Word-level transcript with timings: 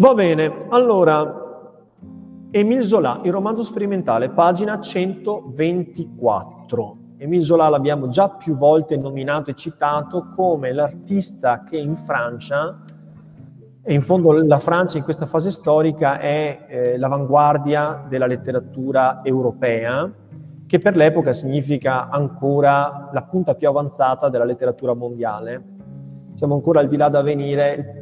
Va 0.00 0.14
bene, 0.14 0.64
allora, 0.70 1.68
Emile 2.50 2.84
Zola, 2.84 3.20
il 3.22 3.32
romanzo 3.32 3.62
sperimentale, 3.62 4.30
pagina 4.30 4.80
124. 4.80 6.96
Emile 7.18 7.42
Zola 7.42 7.68
l'abbiamo 7.68 8.08
già 8.08 8.30
più 8.30 8.54
volte 8.54 8.96
nominato 8.96 9.50
e 9.50 9.54
citato 9.54 10.28
come 10.34 10.72
l'artista 10.72 11.64
che 11.64 11.76
in 11.76 11.96
Francia, 11.96 12.82
e 13.82 13.92
in 13.92 14.00
fondo 14.00 14.42
la 14.42 14.58
Francia 14.58 14.96
in 14.96 15.04
questa 15.04 15.26
fase 15.26 15.50
storica 15.50 16.18
è 16.18 16.64
eh, 16.66 16.96
l'avanguardia 16.96 18.06
della 18.08 18.24
letteratura 18.24 19.20
europea, 19.22 20.10
che 20.66 20.78
per 20.78 20.96
l'epoca 20.96 21.34
significa 21.34 22.08
ancora 22.08 23.10
la 23.12 23.24
punta 23.24 23.54
più 23.54 23.68
avanzata 23.68 24.30
della 24.30 24.44
letteratura 24.44 24.94
mondiale. 24.94 25.62
Siamo 26.32 26.54
ancora 26.54 26.80
al 26.80 26.88
di 26.88 26.96
là 26.96 27.10
da 27.10 27.20
venire, 27.20 27.99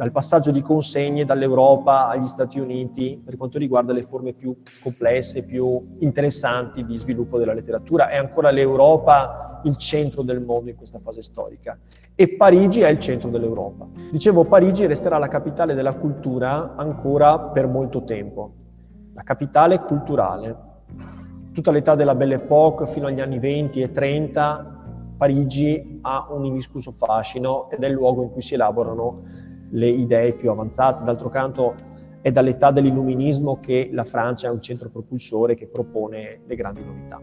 dal 0.00 0.12
passaggio 0.12 0.50
di 0.50 0.62
consegne 0.62 1.26
dall'Europa 1.26 2.08
agli 2.08 2.26
Stati 2.26 2.58
Uniti 2.58 3.20
per 3.22 3.36
quanto 3.36 3.58
riguarda 3.58 3.92
le 3.92 4.02
forme 4.02 4.32
più 4.32 4.56
complesse, 4.82 5.42
più 5.42 5.96
interessanti 5.98 6.86
di 6.86 6.96
sviluppo 6.96 7.36
della 7.36 7.52
letteratura. 7.52 8.08
È 8.08 8.16
ancora 8.16 8.50
l'Europa 8.50 9.60
il 9.64 9.76
centro 9.76 10.22
del 10.22 10.40
mondo 10.40 10.70
in 10.70 10.76
questa 10.76 11.00
fase 11.00 11.20
storica 11.20 11.78
e 12.14 12.34
Parigi 12.34 12.80
è 12.80 12.88
il 12.88 12.98
centro 12.98 13.28
dell'Europa. 13.28 13.88
Dicevo, 14.10 14.44
Parigi 14.44 14.86
resterà 14.86 15.18
la 15.18 15.28
capitale 15.28 15.74
della 15.74 15.92
cultura 15.92 16.76
ancora 16.76 17.38
per 17.38 17.66
molto 17.66 18.02
tempo, 18.04 18.54
la 19.12 19.22
capitale 19.22 19.80
culturale. 19.80 20.56
Tutta 21.52 21.70
l'età 21.70 21.94
della 21.94 22.14
Belle 22.14 22.36
Époque 22.36 22.86
fino 22.86 23.06
agli 23.06 23.20
anni 23.20 23.38
20 23.38 23.82
e 23.82 23.92
30 23.92 24.78
Parigi 25.18 25.98
ha 26.00 26.28
un 26.30 26.46
indiscusso 26.46 26.90
fascino 26.90 27.68
ed 27.68 27.82
è 27.82 27.86
il 27.86 27.92
luogo 27.92 28.22
in 28.22 28.30
cui 28.30 28.40
si 28.40 28.54
elaborano 28.54 29.48
le 29.70 29.88
idee 29.88 30.34
più 30.34 30.50
avanzate. 30.50 31.04
D'altro 31.04 31.28
canto 31.28 31.74
è 32.20 32.30
dall'età 32.30 32.70
dell'illuminismo 32.70 33.58
che 33.60 33.88
la 33.92 34.04
Francia 34.04 34.48
è 34.48 34.50
un 34.50 34.60
centro 34.60 34.90
propulsore 34.90 35.54
che 35.54 35.66
propone 35.66 36.42
le 36.46 36.54
grandi 36.54 36.84
novità. 36.84 37.20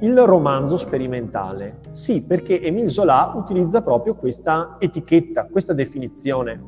Il 0.00 0.18
romanzo 0.18 0.76
sperimentale, 0.78 1.80
sì, 1.92 2.24
perché 2.24 2.60
Émile 2.60 2.88
Zola 2.88 3.32
utilizza 3.36 3.82
proprio 3.82 4.14
questa 4.14 4.76
etichetta, 4.78 5.46
questa 5.46 5.72
definizione. 5.72 6.60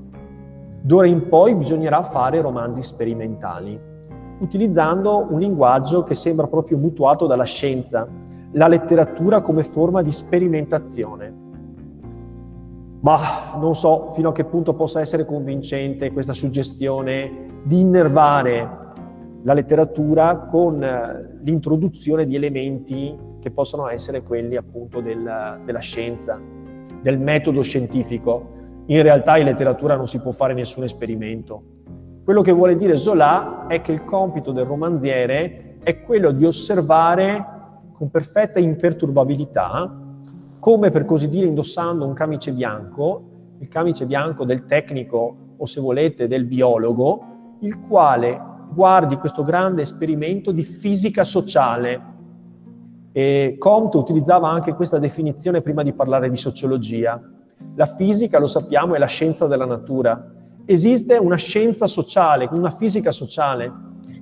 D'ora 0.82 1.06
in 1.06 1.28
poi 1.28 1.54
bisognerà 1.54 2.02
fare 2.02 2.40
romanzi 2.40 2.82
sperimentali, 2.82 3.80
utilizzando 4.38 5.26
un 5.30 5.38
linguaggio 5.38 6.04
che 6.04 6.14
sembra 6.14 6.46
proprio 6.46 6.76
mutuato 6.76 7.26
dalla 7.26 7.44
scienza, 7.44 8.06
la 8.52 8.68
letteratura 8.68 9.40
come 9.40 9.64
forma 9.64 10.02
di 10.02 10.12
sperimentazione. 10.12 11.43
Ma 13.04 13.18
non 13.58 13.74
so 13.74 14.12
fino 14.14 14.30
a 14.30 14.32
che 14.32 14.46
punto 14.46 14.72
possa 14.72 15.00
essere 15.00 15.26
convincente 15.26 16.10
questa 16.10 16.32
suggestione 16.32 17.60
di 17.62 17.80
innervare 17.80 18.78
la 19.42 19.52
letteratura 19.52 20.38
con 20.50 20.82
eh, 20.82 21.38
l'introduzione 21.42 22.24
di 22.24 22.34
elementi 22.34 23.14
che 23.40 23.50
possono 23.50 23.88
essere 23.88 24.22
quelli 24.22 24.56
appunto 24.56 25.02
del, 25.02 25.60
della 25.66 25.80
scienza, 25.80 26.40
del 27.02 27.18
metodo 27.18 27.60
scientifico. 27.60 28.52
In 28.86 29.02
realtà 29.02 29.36
in 29.36 29.44
letteratura 29.44 29.96
non 29.96 30.06
si 30.06 30.18
può 30.18 30.32
fare 30.32 30.54
nessun 30.54 30.84
esperimento. 30.84 31.62
Quello 32.24 32.40
che 32.40 32.52
vuole 32.52 32.74
dire 32.74 32.96
Zola 32.96 33.66
è 33.66 33.82
che 33.82 33.92
il 33.92 34.02
compito 34.06 34.50
del 34.50 34.64
romanziere 34.64 35.76
è 35.82 36.00
quello 36.04 36.30
di 36.30 36.46
osservare 36.46 37.52
con 37.92 38.08
perfetta 38.08 38.60
imperturbabilità 38.60 40.03
come 40.64 40.90
per 40.90 41.04
così 41.04 41.28
dire 41.28 41.46
indossando 41.46 42.06
un 42.06 42.14
camice 42.14 42.50
bianco, 42.50 43.56
il 43.58 43.68
camice 43.68 44.06
bianco 44.06 44.46
del 44.46 44.64
tecnico 44.64 45.36
o 45.58 45.66
se 45.66 45.78
volete 45.78 46.26
del 46.26 46.46
biologo, 46.46 47.58
il 47.60 47.80
quale 47.80 48.40
guardi 48.72 49.16
questo 49.16 49.42
grande 49.42 49.82
esperimento 49.82 50.52
di 50.52 50.62
fisica 50.62 51.22
sociale. 51.22 52.02
E 53.12 53.56
Comte 53.58 53.98
utilizzava 53.98 54.48
anche 54.48 54.72
questa 54.72 54.96
definizione 54.96 55.60
prima 55.60 55.82
di 55.82 55.92
parlare 55.92 56.30
di 56.30 56.36
sociologia. 56.38 57.20
La 57.74 57.84
fisica, 57.84 58.38
lo 58.38 58.46
sappiamo, 58.46 58.94
è 58.94 58.98
la 58.98 59.04
scienza 59.04 59.46
della 59.46 59.66
natura. 59.66 60.32
Esiste 60.64 61.18
una 61.18 61.36
scienza 61.36 61.86
sociale, 61.86 62.48
una 62.50 62.70
fisica 62.70 63.10
sociale. 63.10 63.70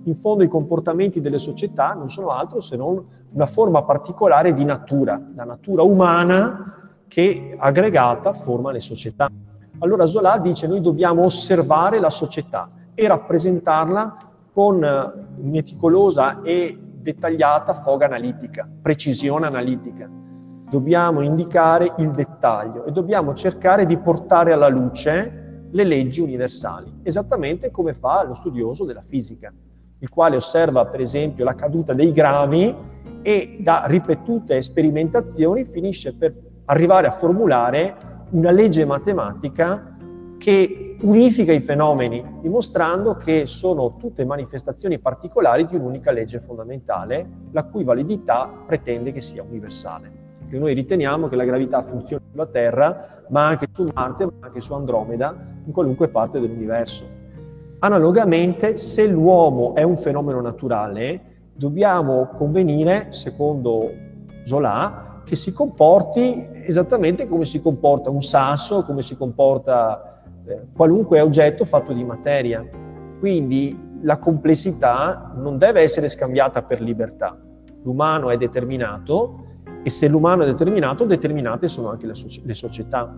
In 0.03 0.17
fondo 0.17 0.43
i 0.43 0.49
comportamenti 0.49 1.21
delle 1.21 1.39
società 1.39 1.93
non 1.93 2.11
sono 2.11 2.31
altro 2.31 2.59
se 2.59 2.75
non 2.75 3.22
una 3.33 3.47
forma 3.47 3.83
particolare 3.83 4.53
di 4.53 4.65
natura, 4.65 5.21
la 5.35 5.45
natura 5.45 5.83
umana 5.83 6.91
che 7.09 7.55
aggregata 7.59 8.33
forma 8.33 8.71
le 8.71 8.81
società. 8.81 9.29
Allora 9.79 10.07
Zola 10.07 10.39
dice 10.39 10.67
noi 10.67 10.81
dobbiamo 10.81 11.25
osservare 11.25 11.99
la 11.99 12.11
società 12.11 12.71
e 12.95 13.07
rappresentarla 13.09 14.17
con 14.53 14.85
eh, 14.85 15.13
meticolosa 15.37 16.43
e 16.43 16.79
dettagliata 16.79 17.75
foga 17.75 18.07
analitica, 18.07 18.69
precisione 18.81 19.47
analitica. 19.47 20.09
Dobbiamo 20.71 21.21
indicare 21.21 21.95
il 21.99 22.13
dettaglio 22.13 22.85
e 22.85 22.93
dobbiamo 22.93 23.35
cercare 23.35 23.85
di 23.87 23.99
portare 23.99 24.53
alla 24.53 24.69
luce 24.69 25.67
le 25.71 25.85
leggi 25.85 26.21
universali, 26.21 27.01
esattamente 27.03 27.71
come 27.71 27.95
fa 27.95 28.25
lo 28.25 28.35
studioso 28.35 28.85
della 28.85 29.01
fisica, 29.01 29.53
il 29.99 30.09
quale 30.09 30.37
osserva 30.37 30.87
per 30.87 31.01
esempio 31.01 31.45
la 31.45 31.55
caduta 31.55 31.93
dei 31.93 32.13
gravi 32.13 32.75
e 33.23 33.59
da 33.61 33.85
ripetute 33.87 34.61
sperimentazioni 34.61 35.65
finisce 35.65 36.15
per 36.15 36.35
arrivare 36.67 37.07
a 37.07 37.13
formulare 37.13 37.97
una 38.31 38.51
legge 38.51 38.85
matematica 38.85 39.97
che 40.39 40.97
unifica 41.03 41.53
i 41.53 41.61
fenomeni, 41.61 42.25
dimostrando 42.41 43.17
che 43.17 43.47
sono 43.47 43.97
tutte 43.97 44.25
manifestazioni 44.25 44.99
particolari 44.99 45.67
di 45.67 45.77
un'unica 45.77 46.11
legge 46.11 46.41
fondamentale, 46.41 47.29
la 47.53 47.65
cui 47.65 47.85
validità 47.85 48.51
pretende 48.67 49.13
che 49.13 49.21
sia 49.21 49.43
universale. 49.43 50.11
Perché 50.39 50.59
noi 50.59 50.75
riteniamo 50.75 51.29
che 51.29 51.37
la 51.37 51.45
gravità 51.45 51.83
funzioni 51.83 52.23
sulla 52.31 52.47
Terra, 52.47 53.23
ma 53.29 53.47
anche 53.47 53.69
su 53.73 53.89
Marte, 53.93 54.25
ma 54.25 54.33
anche 54.41 54.61
su 54.61 54.75
Andromeda, 54.75 55.35
in 55.65 55.73
qualunque 55.73 56.09
parte 56.09 56.41
dell'universo. 56.41 57.05
Analogamente, 57.81 58.77
se 58.77 59.07
l'uomo 59.07 59.75
è 59.75 59.83
un 59.83 59.97
fenomeno 59.97 60.41
naturale, 60.41 61.32
dobbiamo 61.55 62.31
convenire, 62.35 63.09
secondo 63.11 63.91
Zola, 64.45 65.21
che 65.25 65.37
si 65.37 65.53
comporti 65.53 66.49
esattamente 66.65 67.27
come 67.27 67.45
si 67.45 67.61
comporta 67.61 68.11
un 68.11 68.23
sasso, 68.23 68.83
come 68.85 69.03
si 69.03 69.17
comporta 69.17 70.23
eh, 70.47 70.67
qualunque 70.75 71.21
oggetto 71.21 71.65
fatto 71.65 71.93
di 71.93 72.05
materia. 72.05 72.65
Quindi 73.19 73.91
la 74.03 74.19
complessità 74.19 75.33
non 75.37 75.59
deve 75.59 75.81
essere 75.81 76.09
scambiata 76.09 76.63
per 76.63 76.81
libertà. 76.81 77.39
L'umano 77.85 78.31
è 78.31 78.37
determinato 78.37 79.45
e 79.83 79.91
se 79.91 80.09
l'umano 80.09 80.43
è 80.43 80.47
determinato, 80.47 81.05
determinate 81.05 81.69
sono 81.69 81.91
anche 81.91 82.07
le, 82.07 82.15
so- 82.15 82.41
le 82.43 82.55
società. 82.55 83.15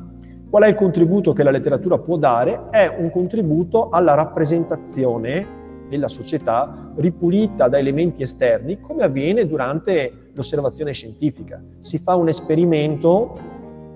Qual 0.48 0.62
è 0.62 0.68
il 0.68 0.74
contributo 0.74 1.32
che 1.32 1.42
la 1.42 1.50
letteratura 1.50 1.98
può 1.98 2.16
dare? 2.16 2.68
È 2.70 2.86
un 2.98 3.10
contributo 3.10 3.88
alla 3.88 4.14
rappresentazione 4.14 5.62
della 5.94 6.08
società 6.08 6.92
ripulita 6.96 7.68
da 7.68 7.78
elementi 7.78 8.22
esterni, 8.22 8.80
come 8.80 9.04
avviene 9.04 9.46
durante 9.46 10.30
l'osservazione 10.32 10.92
scientifica. 10.92 11.62
Si 11.78 11.98
fa 11.98 12.16
un 12.16 12.26
esperimento, 12.26 13.38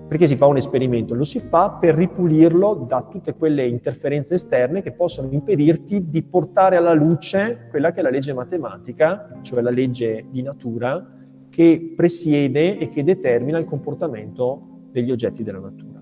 perché 0.07 0.25
si 0.25 0.37
fa 0.37 0.45
un 0.45 0.55
esperimento? 0.55 1.13
Lo 1.13 1.25
si 1.25 1.39
fa 1.39 1.71
per 1.71 1.95
ripulirlo 1.95 2.85
da 2.87 3.05
tutte 3.09 3.35
quelle 3.35 3.67
interferenze 3.67 4.35
esterne 4.35 4.81
che 4.81 4.93
possono 4.93 5.27
impedirti 5.29 6.09
di 6.09 6.23
portare 6.23 6.77
alla 6.77 6.93
luce 6.93 7.67
quella 7.69 7.91
che 7.91 7.99
è 7.99 8.03
la 8.03 8.09
legge 8.09 8.33
matematica, 8.33 9.39
cioè 9.41 9.61
la 9.61 9.69
legge 9.69 10.25
di 10.29 10.41
natura, 10.41 11.05
che 11.49 11.93
presiede 11.95 12.77
e 12.77 12.87
che 12.87 13.03
determina 13.03 13.57
il 13.57 13.65
comportamento 13.65 14.87
degli 14.91 15.11
oggetti 15.11 15.43
della 15.43 15.59
natura. 15.59 16.01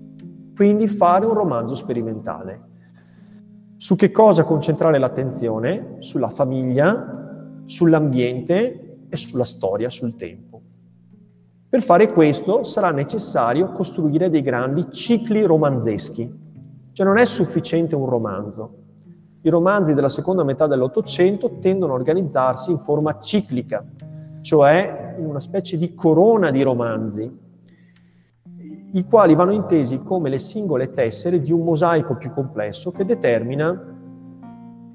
Quindi 0.55 0.87
fare 0.87 1.25
un 1.25 1.33
romanzo 1.33 1.73
sperimentale 1.73 2.66
su 3.77 3.95
che 3.95 4.09
cosa 4.09 4.43
concentrare 4.43 4.97
l'attenzione? 4.97 5.97
Sulla 5.99 6.29
famiglia, 6.29 7.61
sull'ambiente 7.65 9.05
e 9.07 9.15
sulla 9.15 9.43
storia, 9.43 9.87
sul 9.89 10.15
tempo. 10.15 10.61
Per 11.69 11.81
fare 11.83 12.11
questo 12.11 12.63
sarà 12.63 12.89
necessario 12.89 13.71
costruire 13.73 14.31
dei 14.31 14.41
grandi 14.41 14.91
cicli 14.91 15.43
romanzeschi, 15.43 16.33
cioè 16.91 17.05
non 17.05 17.17
è 17.17 17.25
sufficiente 17.25 17.93
un 17.93 18.09
romanzo. 18.09 18.75
I 19.41 19.49
romanzi 19.49 19.93
della 19.93 20.09
seconda 20.09 20.43
metà 20.43 20.65
dell'Ottocento 20.65 21.59
tendono 21.59 21.93
a 21.93 21.97
organizzarsi 21.97 22.71
in 22.71 22.79
forma 22.79 23.19
ciclica, 23.19 23.85
cioè 24.41 25.15
in 25.19 25.25
una 25.25 25.39
specie 25.39 25.77
di 25.77 25.93
corona 25.93 26.49
di 26.49 26.63
romanzi, 26.63 27.31
i 28.97 29.05
quali 29.05 29.35
vanno 29.35 29.51
intesi 29.51 30.01
come 30.01 30.27
le 30.27 30.39
singole 30.39 30.91
tessere 30.91 31.39
di 31.39 31.51
un 31.51 31.63
mosaico 31.63 32.15
più 32.15 32.31
complesso 32.31 32.91
che 32.91 33.05
determina 33.05 33.95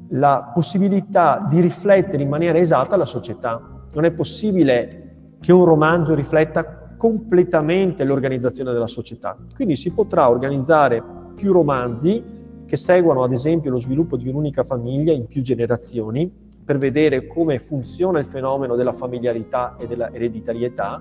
la 0.08 0.50
possibilità 0.52 1.46
di 1.48 1.60
riflettere 1.60 2.22
in 2.22 2.28
maniera 2.28 2.58
esatta 2.58 2.96
la 2.96 3.04
società. 3.04 3.86
Non 3.92 4.04
è 4.04 4.10
possibile 4.10 5.36
che 5.40 5.52
un 5.52 5.64
romanzo 5.64 6.14
rifletta 6.14 6.96
completamente 6.96 8.02
l'organizzazione 8.02 8.72
della 8.72 8.88
società. 8.88 9.36
Quindi 9.54 9.76
si 9.76 9.92
potrà 9.92 10.28
organizzare 10.28 11.02
più 11.36 11.52
romanzi 11.52 12.22
che 12.66 12.76
seguono 12.76 13.22
ad 13.22 13.32
esempio 13.32 13.70
lo 13.70 13.78
sviluppo 13.78 14.16
di 14.16 14.28
un'unica 14.28 14.64
famiglia 14.64 15.12
in 15.12 15.26
più 15.26 15.42
generazioni 15.42 16.30
per 16.64 16.76
vedere 16.76 17.28
come 17.28 17.60
funziona 17.60 18.18
il 18.18 18.24
fenomeno 18.24 18.74
della 18.74 18.92
familiarità 18.92 19.76
e 19.78 19.86
della 19.86 20.12
ereditarietà, 20.12 21.00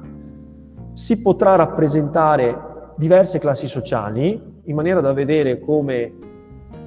si 0.94 1.21
potrà 1.21 1.56
rappresentare 1.56 2.70
diverse 3.01 3.39
classi 3.39 3.65
sociali 3.65 4.39
in 4.65 4.75
maniera 4.75 5.01
da 5.01 5.12
vedere 5.12 5.59
come 5.59 6.13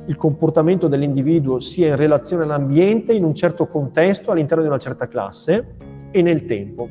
il 0.06 0.14
comportamento 0.14 0.86
dell'individuo 0.86 1.58
sia 1.58 1.88
in 1.88 1.96
relazione 1.96 2.44
all'ambiente, 2.44 3.12
in 3.12 3.24
un 3.24 3.34
certo 3.34 3.66
contesto, 3.66 4.30
all'interno 4.30 4.62
di 4.62 4.68
una 4.68 4.78
certa 4.78 5.08
classe 5.08 5.74
e 6.12 6.22
nel 6.22 6.44
tempo. 6.44 6.88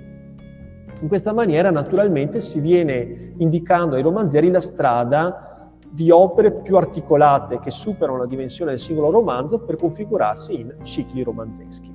In 1.01 1.07
questa 1.07 1.31
maniera 1.31 1.71
naturalmente 1.71 2.41
si 2.41 2.59
viene 2.59 3.31
indicando 3.37 3.95
ai 3.95 4.01
romanzieri 4.01 4.51
la 4.51 4.59
strada 4.59 5.71
di 5.89 6.11
opere 6.11 6.51
più 6.51 6.75
articolate 6.75 7.59
che 7.59 7.71
superano 7.71 8.17
la 8.17 8.25
dimensione 8.25 8.71
del 8.71 8.79
singolo 8.81 9.09
romanzo 9.09 9.59
per 9.59 9.77
configurarsi 9.77 10.59
in 10.59 10.75
cicli 10.81 11.23
romanzeschi. 11.23 11.93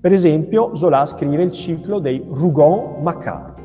Per 0.00 0.12
esempio, 0.12 0.72
Zola 0.76 1.04
scrive 1.04 1.42
il 1.42 1.50
ciclo 1.50 1.98
dei 1.98 2.22
Rougon-Macquart. 2.24 3.55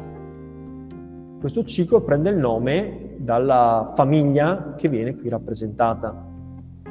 Questo 1.41 1.63
ciclo 1.63 2.01
prende 2.01 2.29
il 2.29 2.37
nome 2.37 3.15
dalla 3.17 3.93
famiglia 3.95 4.75
che 4.77 4.87
viene 4.87 5.15
qui 5.15 5.27
rappresentata. 5.27 6.15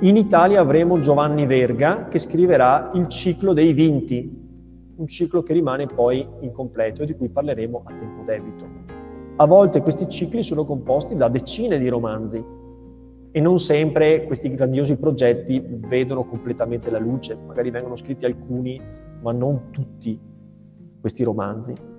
In 0.00 0.16
Italia 0.16 0.60
avremo 0.60 0.98
Giovanni 0.98 1.46
Verga 1.46 2.08
che 2.08 2.18
scriverà 2.18 2.90
il 2.94 3.06
ciclo 3.06 3.52
dei 3.52 3.72
Vinti, 3.72 4.28
un 4.96 5.06
ciclo 5.06 5.44
che 5.44 5.52
rimane 5.52 5.86
poi 5.86 6.26
incompleto 6.40 7.04
e 7.04 7.06
di 7.06 7.14
cui 7.14 7.28
parleremo 7.28 7.82
a 7.84 7.92
tempo 7.92 8.24
debito. 8.24 8.64
A 9.36 9.46
volte 9.46 9.82
questi 9.82 10.08
cicli 10.08 10.42
sono 10.42 10.64
composti 10.64 11.14
da 11.14 11.28
decine 11.28 11.78
di 11.78 11.86
romanzi 11.86 12.44
e 13.30 13.40
non 13.40 13.60
sempre 13.60 14.24
questi 14.24 14.52
grandiosi 14.52 14.96
progetti 14.96 15.64
vedono 15.64 16.24
completamente 16.24 16.90
la 16.90 16.98
luce, 16.98 17.38
magari 17.46 17.70
vengono 17.70 17.94
scritti 17.94 18.24
alcuni, 18.24 18.80
ma 19.22 19.30
non 19.30 19.70
tutti 19.70 20.18
questi 21.00 21.22
romanzi. 21.22 21.89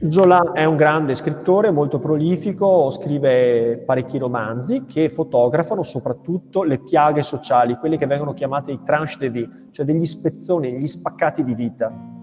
Zola 0.00 0.52
è 0.52 0.64
un 0.64 0.76
grande 0.76 1.14
scrittore, 1.14 1.70
molto 1.70 1.98
prolifico, 1.98 2.90
scrive 2.90 3.82
parecchi 3.84 4.18
romanzi 4.18 4.84
che 4.84 5.08
fotografano 5.08 5.82
soprattutto 5.82 6.62
le 6.62 6.78
piaghe 6.78 7.22
sociali, 7.22 7.76
quelle 7.76 7.98
che 7.98 8.06
vengono 8.06 8.32
chiamate 8.32 8.72
i 8.72 8.80
tranche 8.84 9.16
de 9.18 9.30
vie, 9.30 9.50
cioè 9.70 9.84
degli 9.84 10.06
spezzoni, 10.06 10.78
gli 10.78 10.86
spaccati 10.86 11.42
di 11.42 11.54
vita 11.54 12.16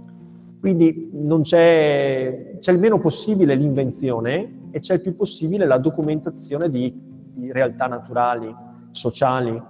quindi 0.65 1.11
c'è, 1.43 2.57
c'è, 2.59 2.71
il 2.71 2.79
meno 2.79 2.97
possibile 2.97 3.53
l'invenzione 3.53 4.69
e 4.71 4.79
c'è 4.79 4.95
il 4.95 5.01
più 5.01 5.15
possibile 5.15 5.67
la 5.67 5.77
documentazione 5.77 6.71
di, 6.71 6.91
di, 7.35 7.51
realtà 7.51 7.85
naturali, 7.85 8.51
sociali, 8.89 9.61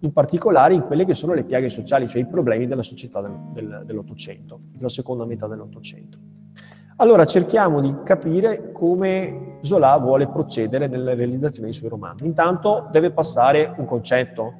in 0.00 0.12
particolare 0.12 0.74
in 0.74 0.82
quelle 0.82 1.06
che 1.06 1.14
sono 1.14 1.32
le 1.32 1.44
piaghe 1.44 1.70
sociali, 1.70 2.06
cioè 2.06 2.20
i 2.20 2.26
problemi 2.26 2.66
della 2.66 2.82
società 2.82 3.22
del, 3.22 3.34
del, 3.54 3.82
dell'Ottocento, 3.86 4.60
della 4.74 4.90
seconda 4.90 5.24
metà 5.24 5.46
dell'Ottocento. 5.46 6.18
Allora 6.98 7.26
cerchiamo 7.26 7.82
di 7.82 7.94
capire 8.04 8.72
come 8.72 9.58
Zola 9.60 9.98
vuole 9.98 10.28
procedere 10.28 10.86
nella 10.86 11.14
realizzazione 11.14 11.66
dei 11.66 11.76
suoi 11.76 11.90
romanzi. 11.90 12.24
Intanto 12.24 12.88
deve 12.90 13.10
passare 13.10 13.74
un 13.76 13.84
concetto, 13.84 14.54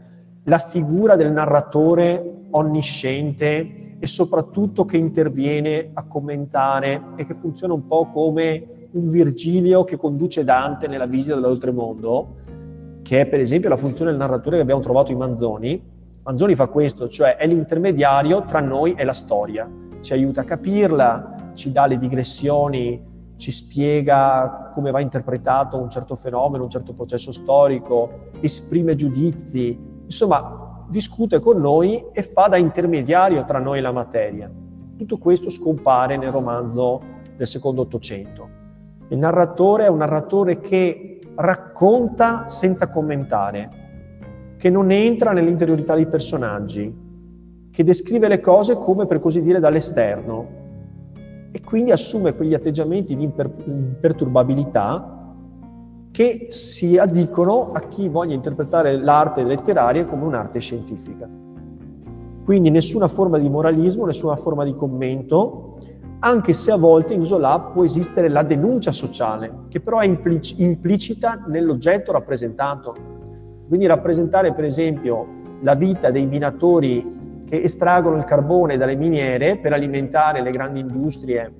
la 0.44 0.58
figura 0.58 1.16
del 1.16 1.32
narratore 1.32 2.42
onnisciente, 2.50 3.84
e 3.98 4.06
soprattutto 4.06 4.84
che 4.84 4.98
interviene 4.98 5.92
a 5.94 6.04
commentare 6.04 7.02
e 7.16 7.24
che 7.24 7.32
funziona 7.32 7.72
un 7.72 7.86
po' 7.86 8.08
come 8.08 8.88
un 8.90 9.08
Virgilio 9.08 9.84
che 9.84 9.96
conduce 9.96 10.44
Dante 10.44 10.88
nella 10.88 11.06
visita 11.06 11.36
dell'oltremondo, 11.36 12.34
che 13.00 13.22
è 13.22 13.26
per 13.26 13.40
esempio 13.40 13.70
la 13.70 13.78
funzione 13.78 14.10
del 14.10 14.20
narratore 14.20 14.56
che 14.56 14.62
abbiamo 14.62 14.82
trovato 14.82 15.10
in 15.10 15.16
Manzoni. 15.16 15.82
Manzoni 16.22 16.54
fa 16.54 16.66
questo, 16.66 17.08
cioè 17.08 17.36
è 17.36 17.46
l'intermediario 17.46 18.44
tra 18.44 18.60
noi 18.60 18.92
e 18.92 19.04
la 19.04 19.14
storia, 19.14 19.66
ci 20.00 20.12
aiuta 20.12 20.42
a 20.42 20.44
capirla, 20.44 21.35
ci 21.56 21.72
dà 21.72 21.86
le 21.86 21.96
digressioni, 21.96 23.14
ci 23.36 23.50
spiega 23.50 24.70
come 24.72 24.90
va 24.90 25.00
interpretato 25.00 25.76
un 25.76 25.90
certo 25.90 26.14
fenomeno, 26.14 26.64
un 26.64 26.70
certo 26.70 26.92
processo 26.92 27.32
storico, 27.32 28.28
esprime 28.40 28.94
giudizi, 28.94 29.78
insomma 30.04 30.84
discute 30.88 31.40
con 31.40 31.60
noi 31.60 32.06
e 32.12 32.22
fa 32.22 32.46
da 32.46 32.56
intermediario 32.56 33.44
tra 33.44 33.58
noi 33.58 33.78
e 33.78 33.80
la 33.80 33.92
materia. 33.92 34.50
Tutto 34.96 35.18
questo 35.18 35.50
scompare 35.50 36.16
nel 36.16 36.30
romanzo 36.30 37.02
del 37.36 37.46
secondo 37.46 37.82
Ottocento. 37.82 38.48
Il 39.08 39.18
narratore 39.18 39.84
è 39.84 39.88
un 39.88 39.98
narratore 39.98 40.60
che 40.60 41.20
racconta 41.34 42.48
senza 42.48 42.88
commentare, 42.88 44.54
che 44.56 44.70
non 44.70 44.90
entra 44.90 45.32
nell'interiorità 45.32 45.94
dei 45.94 46.06
personaggi, 46.06 47.04
che 47.70 47.84
descrive 47.84 48.28
le 48.28 48.40
cose 48.40 48.76
come 48.76 49.06
per 49.06 49.20
così 49.20 49.42
dire 49.42 49.60
dall'esterno 49.60 50.64
e 51.56 51.62
quindi 51.62 51.90
assume 51.90 52.34
quegli 52.34 52.52
atteggiamenti 52.52 53.16
di 53.16 53.24
imperturbabilità 53.24 55.32
che 56.10 56.48
si 56.50 56.98
addicono 56.98 57.72
a 57.72 57.80
chi 57.80 58.10
voglia 58.10 58.34
interpretare 58.34 58.98
l'arte 58.98 59.42
letteraria 59.42 60.04
come 60.04 60.24
un'arte 60.24 60.60
scientifica. 60.60 61.26
Quindi 62.44 62.68
nessuna 62.68 63.08
forma 63.08 63.38
di 63.38 63.48
moralismo, 63.48 64.04
nessuna 64.04 64.36
forma 64.36 64.64
di 64.64 64.74
commento, 64.74 65.78
anche 66.18 66.52
se 66.52 66.72
a 66.72 66.76
volte 66.76 67.14
in 67.14 67.24
Zola 67.24 67.58
può 67.58 67.84
esistere 67.84 68.28
la 68.28 68.42
denuncia 68.42 68.92
sociale, 68.92 69.60
che 69.68 69.80
però 69.80 70.00
è 70.00 70.04
implic- 70.04 70.58
implicita 70.58 71.44
nell'oggetto 71.46 72.12
rappresentato. 72.12 72.94
Quindi 73.66 73.86
rappresentare 73.86 74.52
per 74.52 74.64
esempio 74.64 75.26
la 75.62 75.74
vita 75.74 76.10
dei 76.10 76.26
minatori 76.26 77.25
che 77.46 77.62
estraggono 77.62 78.16
il 78.16 78.24
carbone 78.24 78.76
dalle 78.76 78.96
miniere 78.96 79.56
per 79.56 79.72
alimentare 79.72 80.42
le 80.42 80.50
grandi 80.50 80.80
industrie 80.80 81.52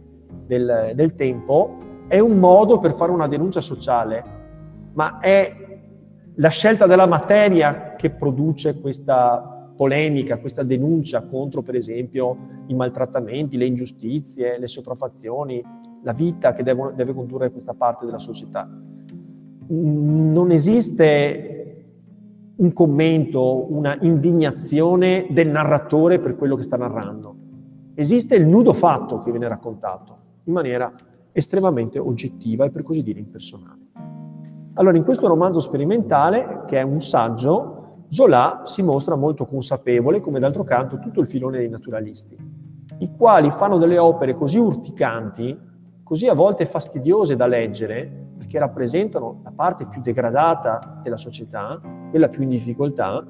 del, 0.47 0.93
del 0.95 1.15
tempo 1.15 1.79
è 2.09 2.19
un 2.19 2.39
modo 2.39 2.79
per 2.79 2.93
fare 2.93 3.13
una 3.13 3.29
denuncia 3.29 3.61
sociale 3.61 4.25
ma 4.93 5.19
è 5.21 5.65
la 6.37 6.49
scelta 6.49 6.87
della 6.87 7.07
materia 7.07 7.95
che 7.97 8.11
produce 8.11 8.79
questa 8.81 9.71
polemica, 9.77 10.39
questa 10.39 10.63
denuncia 10.63 11.23
contro, 11.23 11.63
per 11.63 11.75
esempio, 11.75 12.37
i 12.67 12.75
maltrattamenti, 12.75 13.57
le 13.57 13.67
ingiustizie, 13.67 14.59
le 14.59 14.67
sopraffazioni, 14.67 15.63
la 16.03 16.13
vita 16.13 16.53
che 16.53 16.63
devono, 16.63 16.93
deve 16.93 17.13
condurre 17.13 17.51
questa 17.51 17.75
parte 17.75 18.07
della 18.07 18.19
società. 18.19 18.69
Non 19.69 20.51
esiste 20.51 21.56
un 22.57 22.73
commento, 22.73 23.71
una 23.73 23.99
indignazione 24.01 25.27
del 25.31 25.49
narratore 25.49 26.19
per 26.19 26.37
quello 26.37 26.57
che 26.57 26.63
sta 26.63 26.77
narrando. 26.77 27.35
Esiste 27.95 28.35
il 28.35 28.47
nudo 28.47 28.73
fatto 28.73 29.21
che 29.21 29.31
viene 29.31 29.49
raccontato 29.49 30.19
in 30.45 30.53
maniera 30.53 30.93
estremamente 31.33 31.99
oggettiva 31.99 32.65
e 32.65 32.71
per 32.71 32.83
così 32.83 33.03
dire 33.03 33.19
impersonale. 33.19 33.81
Allora, 34.75 34.97
in 34.97 35.05
questo 35.05 35.27
romanzo 35.27 35.61
sperimentale, 35.61 36.65
che 36.67 36.79
è 36.79 36.83
un 36.83 37.01
saggio, 37.01 38.05
Zola 38.09 38.63
si 38.65 38.83
mostra 38.83 39.17
molto 39.17 39.47
consapevole, 39.47 40.21
come 40.21 40.39
d'altro 40.39 40.65
canto 40.65 40.99
tutto 40.99 41.21
il 41.21 41.27
filone 41.27 41.59
dei 41.59 41.69
naturalisti, 41.69 42.37
i 42.99 43.17
quali 43.17 43.51
fanno 43.51 43.79
delle 43.79 43.99
opere 43.99 44.35
così 44.35 44.59
urticanti, 44.59 45.59
così 46.03 46.27
a 46.27 46.35
volte 46.35 46.67
fastidiose 46.67 47.37
da 47.37 47.47
leggere, 47.47 48.26
perché 48.47 48.61
rappresentano 48.61 49.41
la 49.43 49.53
parte 49.55 49.87
più 49.87 50.01
degradata 50.01 51.01
della 51.03 51.17
società, 51.17 51.81
quella 52.11 52.29
più 52.29 52.43
in 52.43 52.51
difficoltà, 52.51 53.27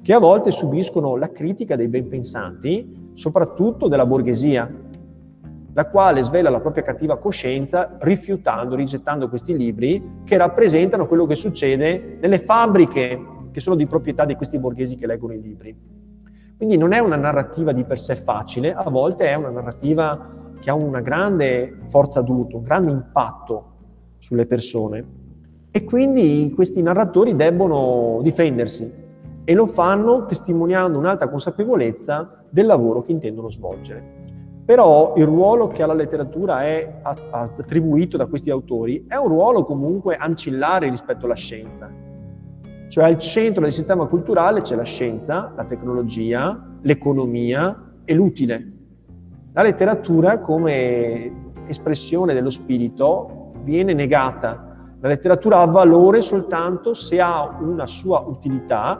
che 0.00 0.12
a 0.14 0.18
volte 0.18 0.50
subiscono 0.50 1.16
la 1.16 1.30
critica 1.30 1.76
dei 1.76 1.88
ben 1.88 2.08
pensanti, 2.08 3.10
soprattutto 3.12 3.88
della 3.88 4.06
borghesia, 4.06 4.82
la 5.74 5.88
quale 5.88 6.22
svela 6.22 6.48
la 6.48 6.60
propria 6.60 6.82
cattiva 6.82 7.18
coscienza 7.18 7.96
rifiutando, 8.00 8.74
rigettando 8.74 9.28
questi 9.28 9.56
libri 9.56 10.20
che 10.24 10.36
rappresentano 10.36 11.06
quello 11.06 11.26
che 11.26 11.34
succede 11.34 12.16
nelle 12.20 12.38
fabbriche 12.38 13.32
che 13.50 13.60
sono 13.60 13.76
di 13.76 13.86
proprietà 13.86 14.24
di 14.24 14.34
questi 14.34 14.58
borghesi 14.58 14.94
che 14.94 15.06
leggono 15.06 15.34
i 15.34 15.40
libri. 15.40 15.76
Quindi 16.56 16.76
non 16.78 16.92
è 16.92 17.00
una 17.00 17.16
narrativa 17.16 17.72
di 17.72 17.84
per 17.84 17.98
sé 17.98 18.14
facile, 18.16 18.72
a 18.72 18.88
volte 18.88 19.28
è 19.28 19.34
una 19.34 19.50
narrativa 19.50 20.32
che 20.60 20.70
ha 20.70 20.74
una 20.74 21.00
grande 21.00 21.80
forza 21.86 22.22
d'urto, 22.22 22.58
un 22.58 22.62
grande 22.62 22.92
impatto 22.92 23.72
sulle 24.24 24.46
persone. 24.46 25.04
E 25.70 25.84
quindi 25.84 26.50
questi 26.54 26.80
narratori 26.80 27.36
debbono 27.36 28.20
difendersi 28.22 28.90
e 29.44 29.54
lo 29.54 29.66
fanno 29.66 30.24
testimoniando 30.24 30.98
un'alta 30.98 31.28
consapevolezza 31.28 32.42
del 32.48 32.64
lavoro 32.64 33.02
che 33.02 33.12
intendono 33.12 33.50
svolgere. 33.50 34.22
Però 34.64 35.12
il 35.18 35.26
ruolo 35.26 35.68
che 35.68 35.82
alla 35.82 35.92
letteratura 35.92 36.62
è 36.62 37.00
attribuito 37.02 38.16
da 38.16 38.24
questi 38.24 38.48
autori 38.48 39.04
è 39.06 39.16
un 39.16 39.28
ruolo 39.28 39.62
comunque 39.64 40.16
ancillare 40.16 40.88
rispetto 40.88 41.26
alla 41.26 41.34
scienza. 41.34 41.90
Cioè 42.88 43.04
al 43.04 43.18
centro 43.18 43.60
del 43.60 43.72
sistema 43.72 44.06
culturale 44.06 44.62
c'è 44.62 44.74
la 44.74 44.84
scienza, 44.84 45.52
la 45.54 45.64
tecnologia, 45.64 46.78
l'economia 46.80 47.96
e 48.06 48.14
l'utile. 48.14 48.72
La 49.52 49.62
letteratura 49.62 50.38
come 50.38 51.42
espressione 51.66 52.32
dello 52.32 52.50
spirito 52.50 53.43
viene 53.64 53.94
negata, 53.94 54.72
La 55.00 55.10
letteratura 55.10 55.58
ha 55.58 55.66
valore 55.66 56.22
soltanto 56.22 56.94
se 56.94 57.20
ha 57.20 57.58
una 57.60 57.86
sua 57.86 58.20
utilità 58.20 58.98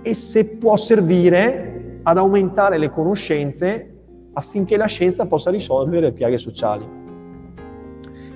e 0.00 0.14
se 0.14 0.58
può 0.58 0.76
servire 0.76 2.00
ad 2.04 2.18
aumentare 2.18 2.78
le 2.78 2.88
conoscenze 2.88 3.94
affinché 4.34 4.76
la 4.76 4.86
scienza 4.86 5.26
possa 5.26 5.50
risolvere 5.50 6.06
le 6.06 6.12
piaghe 6.12 6.38
sociali. 6.38 6.88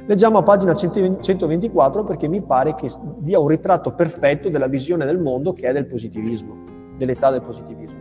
Leggiamo 0.07 0.39
a 0.39 0.43
pagina 0.43 0.75
124 0.75 2.03
perché 2.03 2.27
mi 2.27 2.43
pare 2.43 2.75
che 2.75 2.91
dia 3.19 3.39
un 3.39 3.47
ritratto 3.47 3.93
perfetto 3.93 4.49
della 4.49 4.67
visione 4.67 5.05
del 5.05 5.21
mondo 5.21 5.53
che 5.53 5.69
è 5.69 5.73
del 5.73 5.87
positivismo, 5.87 6.57
dell'età 6.97 7.31
del 7.31 7.43
positivismo. 7.43 8.01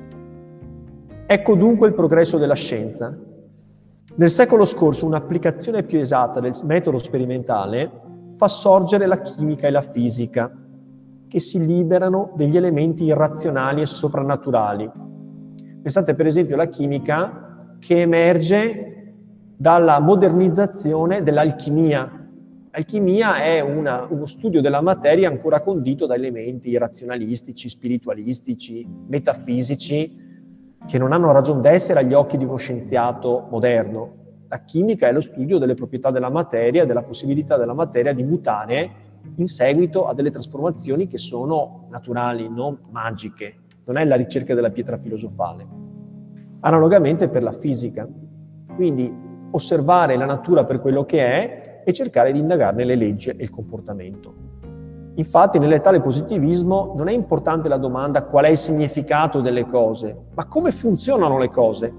Ecco 1.27 1.55
dunque 1.55 1.87
il 1.87 1.93
progresso 1.93 2.39
della 2.39 2.55
scienza. 2.55 3.15
Nel 4.13 4.29
secolo 4.29 4.65
scorso 4.65 5.05
un'applicazione 5.05 5.83
più 5.83 5.97
esatta 5.97 6.41
del 6.41 6.51
metodo 6.63 6.97
sperimentale 6.97 7.89
fa 8.35 8.49
sorgere 8.49 9.05
la 9.05 9.21
chimica 9.21 9.67
e 9.67 9.71
la 9.71 9.81
fisica, 9.81 10.51
che 11.29 11.39
si 11.39 11.65
liberano 11.65 12.33
degli 12.35 12.57
elementi 12.57 13.05
irrazionali 13.05 13.79
e 13.81 13.85
soprannaturali. 13.85 14.91
Pensate 15.81 16.13
per 16.13 16.25
esempio 16.25 16.55
alla 16.55 16.67
chimica 16.67 17.75
che 17.79 18.01
emerge 18.01 19.13
dalla 19.55 19.99
modernizzazione 20.01 21.23
dell'alchimia. 21.23 22.27
L'alchimia 22.71 23.41
è 23.41 23.61
una, 23.61 24.07
uno 24.09 24.25
studio 24.25 24.59
della 24.59 24.81
materia 24.81 25.29
ancora 25.29 25.61
condito 25.61 26.05
da 26.05 26.15
elementi 26.15 26.77
razionalistici, 26.77 27.69
spiritualistici, 27.69 28.85
metafisici, 29.07 30.30
che 30.87 30.97
non 30.97 31.11
hanno 31.11 31.31
ragione 31.31 31.61
d'essere 31.61 31.99
agli 31.99 32.13
occhi 32.13 32.37
di 32.37 32.43
uno 32.43 32.57
scienziato 32.57 33.47
moderno. 33.49 34.19
La 34.47 34.63
chimica 34.63 35.07
è 35.07 35.11
lo 35.11 35.21
studio 35.21 35.57
delle 35.57 35.75
proprietà 35.75 36.11
della 36.11 36.29
materia, 36.29 36.85
della 36.85 37.03
possibilità 37.03 37.57
della 37.57 37.73
materia 37.73 38.13
di 38.13 38.23
mutare 38.23 38.91
in 39.35 39.47
seguito 39.47 40.07
a 40.07 40.13
delle 40.13 40.31
trasformazioni 40.31 41.07
che 41.07 41.17
sono 41.17 41.87
naturali, 41.89 42.49
non 42.49 42.77
magiche. 42.89 43.55
Non 43.85 43.97
è 43.97 44.05
la 44.05 44.15
ricerca 44.15 44.53
della 44.53 44.69
pietra 44.69 44.97
filosofale. 44.97 45.65
Analogamente 46.61 47.29
per 47.29 47.43
la 47.43 47.51
fisica. 47.51 48.07
Quindi 48.75 49.11
osservare 49.51 50.17
la 50.17 50.25
natura 50.25 50.65
per 50.65 50.79
quello 50.79 51.05
che 51.05 51.25
è 51.25 51.81
e 51.85 51.93
cercare 51.93 52.31
di 52.31 52.39
indagarne 52.39 52.83
le 52.83 52.95
leggi 52.95 53.29
e 53.29 53.43
il 53.43 53.49
comportamento. 53.49 54.33
Infatti 55.15 55.59
nell'età 55.59 55.91
del 55.91 56.01
positivismo 56.01 56.93
non 56.95 57.09
è 57.09 57.11
importante 57.11 57.67
la 57.67 57.77
domanda 57.77 58.23
qual 58.23 58.45
è 58.45 58.49
il 58.49 58.57
significato 58.57 59.41
delle 59.41 59.65
cose, 59.65 60.15
ma 60.33 60.45
come 60.45 60.71
funzionano 60.71 61.37
le 61.37 61.49
cose, 61.49 61.93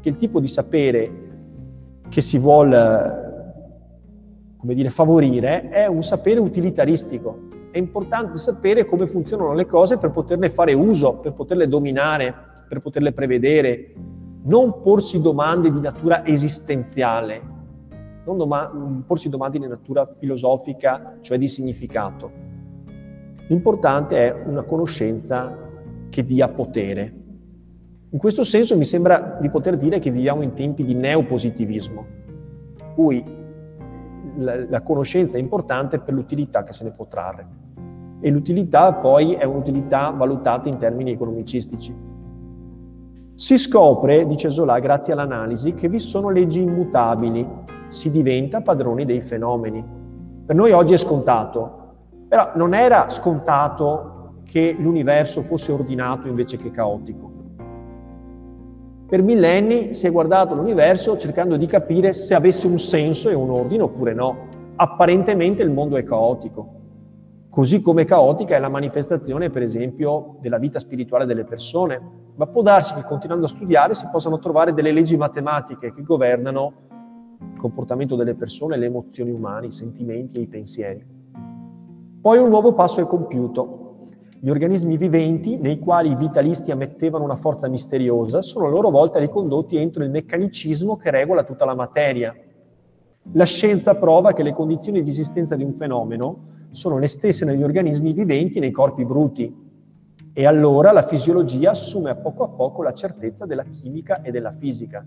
che 0.00 0.08
il 0.08 0.16
tipo 0.16 0.38
di 0.38 0.48
sapere 0.48 1.10
che 2.08 2.20
si 2.20 2.38
vuole 2.38 3.22
come 4.62 4.74
dire, 4.74 4.90
favorire 4.90 5.70
è 5.70 5.86
un 5.86 6.04
sapere 6.04 6.38
utilitaristico. 6.38 7.50
È 7.72 7.78
importante 7.78 8.38
sapere 8.38 8.84
come 8.84 9.08
funzionano 9.08 9.54
le 9.54 9.66
cose 9.66 9.98
per 9.98 10.10
poterne 10.12 10.48
fare 10.48 10.72
uso, 10.72 11.14
per 11.14 11.32
poterle 11.32 11.66
dominare, 11.66 12.32
per 12.68 12.80
poterle 12.80 13.12
prevedere, 13.12 13.92
non 14.44 14.80
porsi 14.80 15.20
domande 15.20 15.72
di 15.72 15.80
natura 15.80 16.24
esistenziale, 16.24 17.42
non 18.24 18.36
doma- 18.36 18.70
porsi 19.04 19.28
domande 19.28 19.58
di 19.58 19.66
natura 19.66 20.06
filosofica, 20.06 21.16
cioè 21.22 21.38
di 21.38 21.48
significato. 21.48 22.51
L'importante 23.52 24.16
è 24.16 24.42
una 24.46 24.62
conoscenza 24.62 25.54
che 26.08 26.24
dia 26.24 26.48
potere. 26.48 27.14
In 28.08 28.18
questo 28.18 28.44
senso 28.44 28.78
mi 28.78 28.86
sembra 28.86 29.36
di 29.38 29.50
poter 29.50 29.76
dire 29.76 29.98
che 29.98 30.10
viviamo 30.10 30.40
in 30.40 30.54
tempi 30.54 30.82
di 30.82 30.94
neopositivismo, 30.94 32.06
cui 32.94 33.22
la, 34.36 34.64
la 34.66 34.80
conoscenza 34.80 35.36
è 35.36 35.40
importante 35.40 35.98
per 35.98 36.14
l'utilità 36.14 36.62
che 36.62 36.72
se 36.72 36.82
ne 36.84 36.92
può 36.92 37.06
trarre. 37.06 37.46
E 38.20 38.30
l'utilità 38.30 38.94
poi 38.94 39.34
è 39.34 39.44
un'utilità 39.44 40.08
valutata 40.12 40.70
in 40.70 40.78
termini 40.78 41.12
economicistici. 41.12 41.94
Si 43.34 43.58
scopre, 43.58 44.26
dice 44.26 44.48
Zola, 44.48 44.78
grazie 44.78 45.12
all'analisi, 45.12 45.74
che 45.74 45.90
vi 45.90 45.98
sono 45.98 46.30
leggi 46.30 46.62
immutabili, 46.62 47.46
si 47.88 48.10
diventa 48.10 48.62
padroni 48.62 49.04
dei 49.04 49.20
fenomeni. 49.20 49.84
Per 50.46 50.56
noi 50.56 50.72
oggi 50.72 50.94
è 50.94 50.98
scontato, 50.98 51.80
però 52.32 52.52
non 52.54 52.72
era 52.72 53.10
scontato 53.10 54.36
che 54.44 54.74
l'universo 54.78 55.42
fosse 55.42 55.70
ordinato 55.70 56.28
invece 56.28 56.56
che 56.56 56.70
caotico. 56.70 57.30
Per 59.06 59.22
millenni 59.22 59.92
si 59.92 60.06
è 60.06 60.10
guardato 60.10 60.54
l'universo 60.54 61.18
cercando 61.18 61.58
di 61.58 61.66
capire 61.66 62.14
se 62.14 62.34
avesse 62.34 62.66
un 62.66 62.78
senso 62.78 63.28
e 63.28 63.34
un 63.34 63.50
ordine 63.50 63.82
oppure 63.82 64.14
no. 64.14 64.48
Apparentemente 64.76 65.62
il 65.62 65.68
mondo 65.68 65.98
è 65.98 66.04
caotico, 66.04 66.72
così 67.50 67.82
come 67.82 68.06
caotica 68.06 68.56
è 68.56 68.58
la 68.58 68.70
manifestazione, 68.70 69.50
per 69.50 69.60
esempio, 69.60 70.36
della 70.40 70.56
vita 70.56 70.78
spirituale 70.78 71.26
delle 71.26 71.44
persone, 71.44 72.00
ma 72.34 72.46
può 72.46 72.62
darsi 72.62 72.94
che 72.94 73.04
continuando 73.04 73.44
a 73.44 73.50
studiare 73.50 73.94
si 73.94 74.08
possano 74.10 74.38
trovare 74.38 74.72
delle 74.72 74.92
leggi 74.92 75.18
matematiche 75.18 75.92
che 75.92 76.02
governano 76.02 76.72
il 77.40 77.58
comportamento 77.58 78.16
delle 78.16 78.34
persone, 78.34 78.78
le 78.78 78.86
emozioni 78.86 79.30
umane, 79.30 79.66
i 79.66 79.72
sentimenti 79.72 80.38
e 80.38 80.40
i 80.40 80.46
pensieri. 80.46 81.20
Poi 82.22 82.38
un 82.38 82.50
nuovo 82.50 82.72
passo 82.72 83.00
è 83.00 83.06
compiuto. 83.08 83.96
Gli 84.38 84.48
organismi 84.48 84.96
viventi, 84.96 85.56
nei 85.56 85.80
quali 85.80 86.12
i 86.12 86.14
vitalisti 86.14 86.70
ammettevano 86.70 87.24
una 87.24 87.34
forza 87.34 87.66
misteriosa, 87.66 88.42
sono 88.42 88.66
a 88.66 88.68
loro 88.68 88.90
volta 88.90 89.18
ricondotti 89.18 89.76
entro 89.76 90.04
il 90.04 90.10
meccanicismo 90.10 90.96
che 90.96 91.10
regola 91.10 91.42
tutta 91.42 91.64
la 91.64 91.74
materia. 91.74 92.32
La 93.32 93.44
scienza 93.44 93.96
prova 93.96 94.34
che 94.34 94.44
le 94.44 94.52
condizioni 94.52 95.02
di 95.02 95.10
esistenza 95.10 95.56
di 95.56 95.64
un 95.64 95.72
fenomeno 95.72 96.44
sono 96.70 96.98
le 96.98 97.08
stesse 97.08 97.44
negli 97.44 97.64
organismi 97.64 98.12
viventi 98.12 98.58
e 98.58 98.60
nei 98.60 98.70
corpi 98.70 99.04
bruti, 99.04 99.52
e 100.32 100.46
allora 100.46 100.92
la 100.92 101.02
fisiologia 101.02 101.70
assume 101.70 102.10
a 102.10 102.14
poco 102.14 102.44
a 102.44 102.48
poco 102.48 102.84
la 102.84 102.92
certezza 102.92 103.46
della 103.46 103.64
chimica 103.64 104.22
e 104.22 104.30
della 104.30 104.52
fisica. 104.52 105.04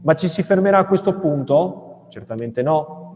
Ma 0.00 0.14
ci 0.14 0.28
si 0.28 0.42
fermerà 0.42 0.78
a 0.78 0.86
questo 0.86 1.18
punto? 1.18 2.06
Certamente 2.08 2.62
no. 2.62 3.07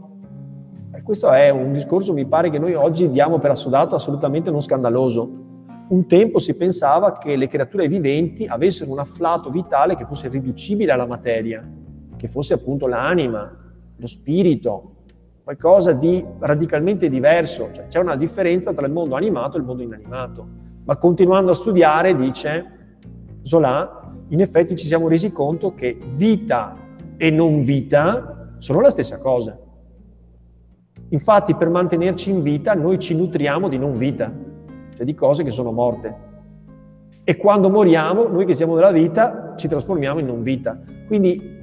Questo 1.03 1.33
è 1.33 1.51
un 1.51 1.73
discorso, 1.73 2.13
mi 2.13 2.27
pare, 2.27 2.49
che 2.49 2.61
noi 2.61 2.75
oggi 2.75 3.11
diamo 3.11 3.41
per 3.41 3.51
assodato 3.51 3.97
assolutamente 3.97 4.53
non 4.53 4.63
scandaloso. 4.63 5.29
Un 5.89 6.07
tempo 6.07 6.39
si 6.39 6.55
pensava 6.55 7.19
che 7.19 7.35
le 7.35 7.49
creature 7.49 7.89
viventi 7.89 8.47
avessero 8.47 8.93
un 8.93 9.01
afflato 9.01 9.51
vitale 9.51 9.97
che 9.97 10.05
fosse 10.05 10.29
riducibile 10.29 10.93
alla 10.93 11.07
materia, 11.07 11.69
che 12.17 12.29
fosse 12.29 12.55
appunto 12.55 12.87
l'anima, 12.87 13.53
lo 13.97 14.07
spirito, 14.07 14.95
qualcosa 15.43 15.93
di 15.93 16.25
radicalmente 16.39 17.09
diverso. 17.09 17.71
Cioè, 17.73 17.89
c'è 17.89 17.99
una 17.99 18.15
differenza 18.15 18.73
tra 18.73 18.87
il 18.87 18.93
mondo 18.93 19.17
animato 19.17 19.57
e 19.57 19.61
il 19.61 19.67
mondo 19.67 19.83
inanimato. 19.83 20.47
Ma 20.85 20.97
continuando 20.97 21.51
a 21.51 21.55
studiare, 21.55 22.15
dice 22.15 22.97
Zola, 23.43 24.13
in 24.29 24.41
effetti 24.41 24.77
ci 24.77 24.87
siamo 24.87 25.09
resi 25.09 25.33
conto 25.33 25.75
che 25.75 25.99
vita 26.13 26.77
e 27.17 27.31
non 27.31 27.63
vita 27.63 28.55
sono 28.59 28.81
la 28.81 28.91
stessa 28.91 29.19
cosa. 29.19 29.59
Infatti 31.13 31.55
per 31.55 31.69
mantenerci 31.69 32.31
in 32.31 32.43
vita 32.43 32.73
noi 32.73 32.99
ci 32.99 33.15
nutriamo 33.15 33.69
di 33.69 33.77
non 33.77 33.99
vita, 33.99 34.33
cioè 34.95 35.05
di 35.05 35.15
cose 35.15 35.45
che 35.45 35.51
sono 35.51 35.71
morte. 35.71 36.31
E 37.23 37.37
quando 37.37 37.69
moriamo, 37.69 38.29
noi 38.29 38.47
che 38.47 38.55
siamo 38.55 38.75
della 38.75 38.93
vita, 38.93 39.53
ci 39.57 39.69
trasformiamo 39.69 40.21
in 40.21 40.27
non 40.27 40.43
vita. 40.43 40.81
Quindi 41.07 41.61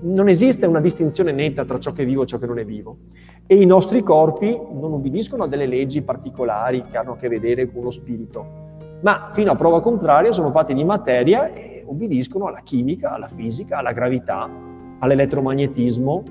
non 0.00 0.28
esiste 0.28 0.66
una 0.66 0.80
distinzione 0.80 1.30
netta 1.30 1.64
tra 1.64 1.78
ciò 1.78 1.92
che 1.92 2.02
è 2.02 2.06
vivo 2.06 2.24
e 2.24 2.26
ciò 2.26 2.38
che 2.38 2.46
non 2.46 2.58
è 2.58 2.64
vivo. 2.64 2.98
E 3.46 3.54
i 3.54 3.64
nostri 3.64 4.02
corpi 4.02 4.48
non 4.48 4.92
ubbidiscono 4.92 5.44
a 5.44 5.46
delle 5.46 5.66
leggi 5.66 6.02
particolari 6.02 6.82
che 6.90 6.96
hanno 6.96 7.12
a 7.12 7.16
che 7.16 7.28
vedere 7.28 7.70
con 7.70 7.84
lo 7.84 7.92
spirito, 7.92 8.64
ma 9.02 9.28
fino 9.30 9.52
a 9.52 9.54
prova 9.54 9.80
contraria 9.80 10.32
sono 10.32 10.50
fatti 10.50 10.74
di 10.74 10.82
materia 10.82 11.52
e 11.52 11.84
ubbidiscono 11.86 12.46
alla 12.46 12.60
chimica, 12.64 13.10
alla 13.12 13.28
fisica, 13.28 13.78
alla 13.78 13.92
gravità, 13.92 14.50
all'elettromagnetismo, 14.98 16.22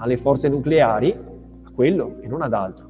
alle 0.00 0.16
forze 0.16 0.48
nucleari, 0.48 1.34
quello 1.76 2.16
e 2.22 2.26
non 2.26 2.42
ad 2.42 2.54
altro. 2.54 2.88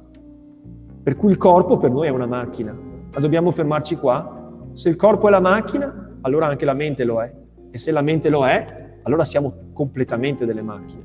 Per 1.03 1.15
cui 1.15 1.29
il 1.29 1.37
corpo 1.37 1.77
per 1.77 1.91
noi 1.91 2.07
è 2.07 2.09
una 2.09 2.25
macchina. 2.25 2.75
Ma 3.13 3.19
dobbiamo 3.19 3.51
fermarci 3.51 3.97
qua? 3.97 4.51
Se 4.73 4.89
il 4.89 4.95
corpo 4.95 5.27
è 5.27 5.29
la 5.29 5.41
macchina, 5.41 6.17
allora 6.21 6.47
anche 6.47 6.65
la 6.65 6.73
mente 6.73 7.03
lo 7.03 7.21
è. 7.21 7.31
E 7.69 7.77
se 7.77 7.91
la 7.91 8.01
mente 8.01 8.29
lo 8.29 8.47
è, 8.47 8.99
allora 9.03 9.25
siamo 9.25 9.53
completamente 9.73 10.45
delle 10.45 10.61
macchine. 10.61 11.03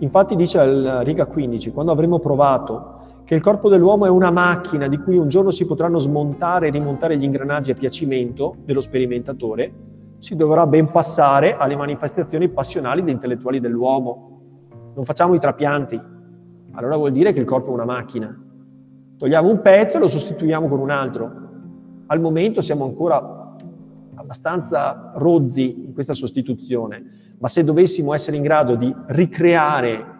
Infatti 0.00 0.36
dice 0.36 0.58
al 0.58 1.00
riga 1.04 1.24
15, 1.24 1.70
quando 1.72 1.92
avremo 1.92 2.18
provato 2.18 2.94
che 3.24 3.34
il 3.34 3.42
corpo 3.42 3.68
dell'uomo 3.68 4.06
è 4.06 4.10
una 4.10 4.30
macchina 4.30 4.88
di 4.88 4.98
cui 4.98 5.16
un 5.16 5.28
giorno 5.28 5.50
si 5.50 5.66
potranno 5.66 5.98
smontare 5.98 6.66
e 6.66 6.70
rimontare 6.70 7.16
gli 7.16 7.24
ingranaggi 7.24 7.70
a 7.70 7.74
piacimento 7.74 8.56
dello 8.64 8.80
sperimentatore, 8.80 9.72
si 10.18 10.36
dovrà 10.36 10.66
ben 10.66 10.88
passare 10.88 11.56
alle 11.56 11.76
manifestazioni 11.76 12.48
passionali 12.48 13.00
ed 13.00 13.08
intellettuali 13.08 13.58
dell'uomo. 13.58 14.40
Non 14.94 15.04
facciamo 15.04 15.34
i 15.34 15.40
trapianti, 15.40 16.00
allora 16.76 16.96
vuol 16.96 17.12
dire 17.12 17.32
che 17.32 17.40
il 17.40 17.46
corpo 17.46 17.70
è 17.70 17.72
una 17.74 17.86
macchina. 17.86 18.38
Togliamo 19.16 19.48
un 19.48 19.62
pezzo 19.62 19.96
e 19.96 20.00
lo 20.00 20.08
sostituiamo 20.08 20.68
con 20.68 20.78
un 20.78 20.90
altro. 20.90 21.32
Al 22.06 22.20
momento 22.20 22.60
siamo 22.60 22.84
ancora 22.84 23.54
abbastanza 24.14 25.12
rozzi 25.14 25.86
in 25.86 25.94
questa 25.94 26.12
sostituzione, 26.12 27.34
ma 27.38 27.48
se 27.48 27.64
dovessimo 27.64 28.12
essere 28.12 28.36
in 28.36 28.42
grado 28.42 28.74
di 28.74 28.94
ricreare 29.06 30.14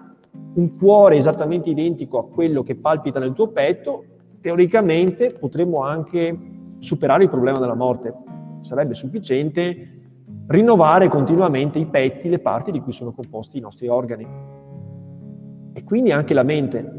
un 0.54 0.76
cuore 0.76 1.16
esattamente 1.16 1.68
identico 1.68 2.18
a 2.18 2.26
quello 2.26 2.62
che 2.62 2.74
palpita 2.74 3.18
nel 3.18 3.34
tuo 3.34 3.48
petto, 3.48 4.04
teoricamente 4.40 5.34
potremmo 5.34 5.82
anche 5.82 6.38
superare 6.78 7.24
il 7.24 7.28
problema 7.28 7.58
della 7.58 7.74
morte. 7.74 8.14
Sarebbe 8.60 8.94
sufficiente 8.94 9.90
rinnovare 10.46 11.08
continuamente 11.08 11.78
i 11.78 11.86
pezzi, 11.86 12.30
le 12.30 12.38
parti 12.38 12.70
di 12.70 12.80
cui 12.80 12.92
sono 12.92 13.12
composti 13.12 13.58
i 13.58 13.60
nostri 13.60 13.88
organi. 13.88 14.26
E 15.76 15.84
quindi 15.84 16.10
anche 16.10 16.32
la 16.32 16.42
mente. 16.42 16.90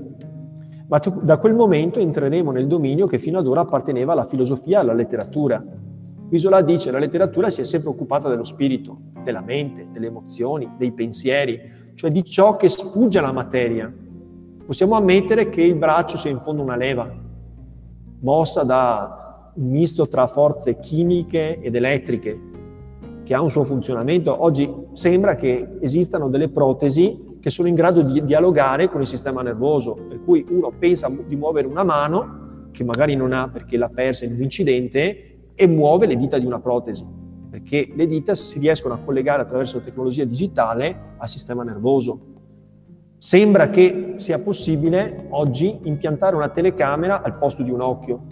Ma 0.88 1.02
da 1.24 1.40
quel 1.40 1.56
momento 1.56 2.00
entreremo 2.00 2.52
nel 2.52 2.68
dominio 2.68 3.08
che 3.08 3.18
fino 3.18 3.40
ad 3.40 3.48
ora 3.48 3.62
apparteneva 3.62 4.12
alla 4.12 4.28
filosofia 4.28 4.78
e 4.78 4.82
alla 4.82 4.94
letteratura. 4.94 5.66
Isola 6.30 6.62
dice 6.62 6.86
che 6.86 6.92
la 6.92 7.00
letteratura 7.00 7.50
si 7.50 7.62
è 7.62 7.64
sempre 7.64 7.90
occupata 7.90 8.30
dello 8.30 8.44
spirito, 8.44 9.00
della 9.24 9.42
mente, 9.42 9.88
delle 9.92 10.06
emozioni, 10.06 10.70
dei 10.78 10.92
pensieri, 10.92 11.60
cioè 11.96 12.12
di 12.12 12.24
ciò 12.24 12.56
che 12.56 12.70
sfugge 12.70 13.18
alla 13.18 13.32
materia. 13.32 13.92
Possiamo 14.64 14.96
ammettere 14.96 15.50
che 15.50 15.64
il 15.64 15.76
braccio 15.76 16.16
sia 16.16 16.30
in 16.30 16.40
fondo 16.40 16.62
una 16.62 16.76
leva, 16.76 17.12
mossa 18.20 18.62
da 18.62 19.52
un 19.56 19.70
misto 19.72 20.08
tra 20.08 20.28
forze 20.28 20.78
chimiche 20.78 21.60
ed 21.60 21.74
elettriche, 21.74 22.40
che 23.24 23.34
ha 23.34 23.42
un 23.42 23.50
suo 23.50 23.64
funzionamento. 23.64 24.44
Oggi 24.44 24.72
sembra 24.92 25.36
che 25.36 25.78
esistano 25.80 26.30
delle 26.30 26.50
protesi 26.50 27.26
che 27.48 27.54
sono 27.54 27.70
in 27.70 27.76
grado 27.76 28.02
di 28.02 28.26
dialogare 28.26 28.90
con 28.90 29.00
il 29.00 29.08
sistema 29.08 29.42
nervoso, 29.42 29.94
per 29.94 30.22
cui 30.22 30.46
uno 30.50 30.70
pensa 30.78 31.10
di 31.26 31.38
muovere 31.38 31.66
una 31.66 31.86
mano, 31.86 32.68
che 32.72 32.84
magari 32.84 33.16
non 33.16 33.32
ha 33.32 33.48
perché 33.48 33.78
l'ha 33.78 33.88
persa 33.88 34.26
in 34.26 34.34
un 34.34 34.42
incidente, 34.42 35.52
e 35.56 35.66
muove 35.66 36.08
le 36.08 36.18
dita 36.18 36.38
di 36.38 36.46
una 36.46 36.60
protesi, 36.60 37.06
perché 37.50 37.90
le 37.96 38.06
dita 38.06 38.36
si 38.36 38.60
riescono 38.60 38.96
a 38.96 38.98
collegare 38.98 39.44
attraverso 39.44 39.78
la 39.78 39.84
tecnologia 39.86 40.26
digitale 40.26 41.14
al 41.16 41.30
sistema 41.30 41.64
nervoso. 41.64 42.20
Sembra 43.18 43.70
che 43.70 44.16
sia 44.18 44.40
possibile 44.40 45.28
oggi 45.30 45.80
impiantare 45.84 46.36
una 46.36 46.50
telecamera 46.50 47.22
al 47.22 47.38
posto 47.38 47.64
di 47.64 47.72
un 47.72 47.80
occhio, 47.80 48.26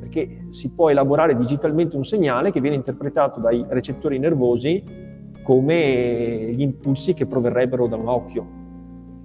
perché 0.00 0.46
si 0.48 0.70
può 0.70 0.88
elaborare 0.88 1.36
digitalmente 1.36 1.94
un 1.94 2.06
segnale 2.06 2.52
che 2.52 2.62
viene 2.62 2.76
interpretato 2.76 3.38
dai 3.38 3.62
recettori 3.68 4.18
nervosi 4.18 5.04
come 5.46 6.50
gli 6.50 6.60
impulsi 6.60 7.14
che 7.14 7.24
proverrebbero 7.24 7.86
da 7.86 7.94
un 7.94 8.08
occhio. 8.08 8.46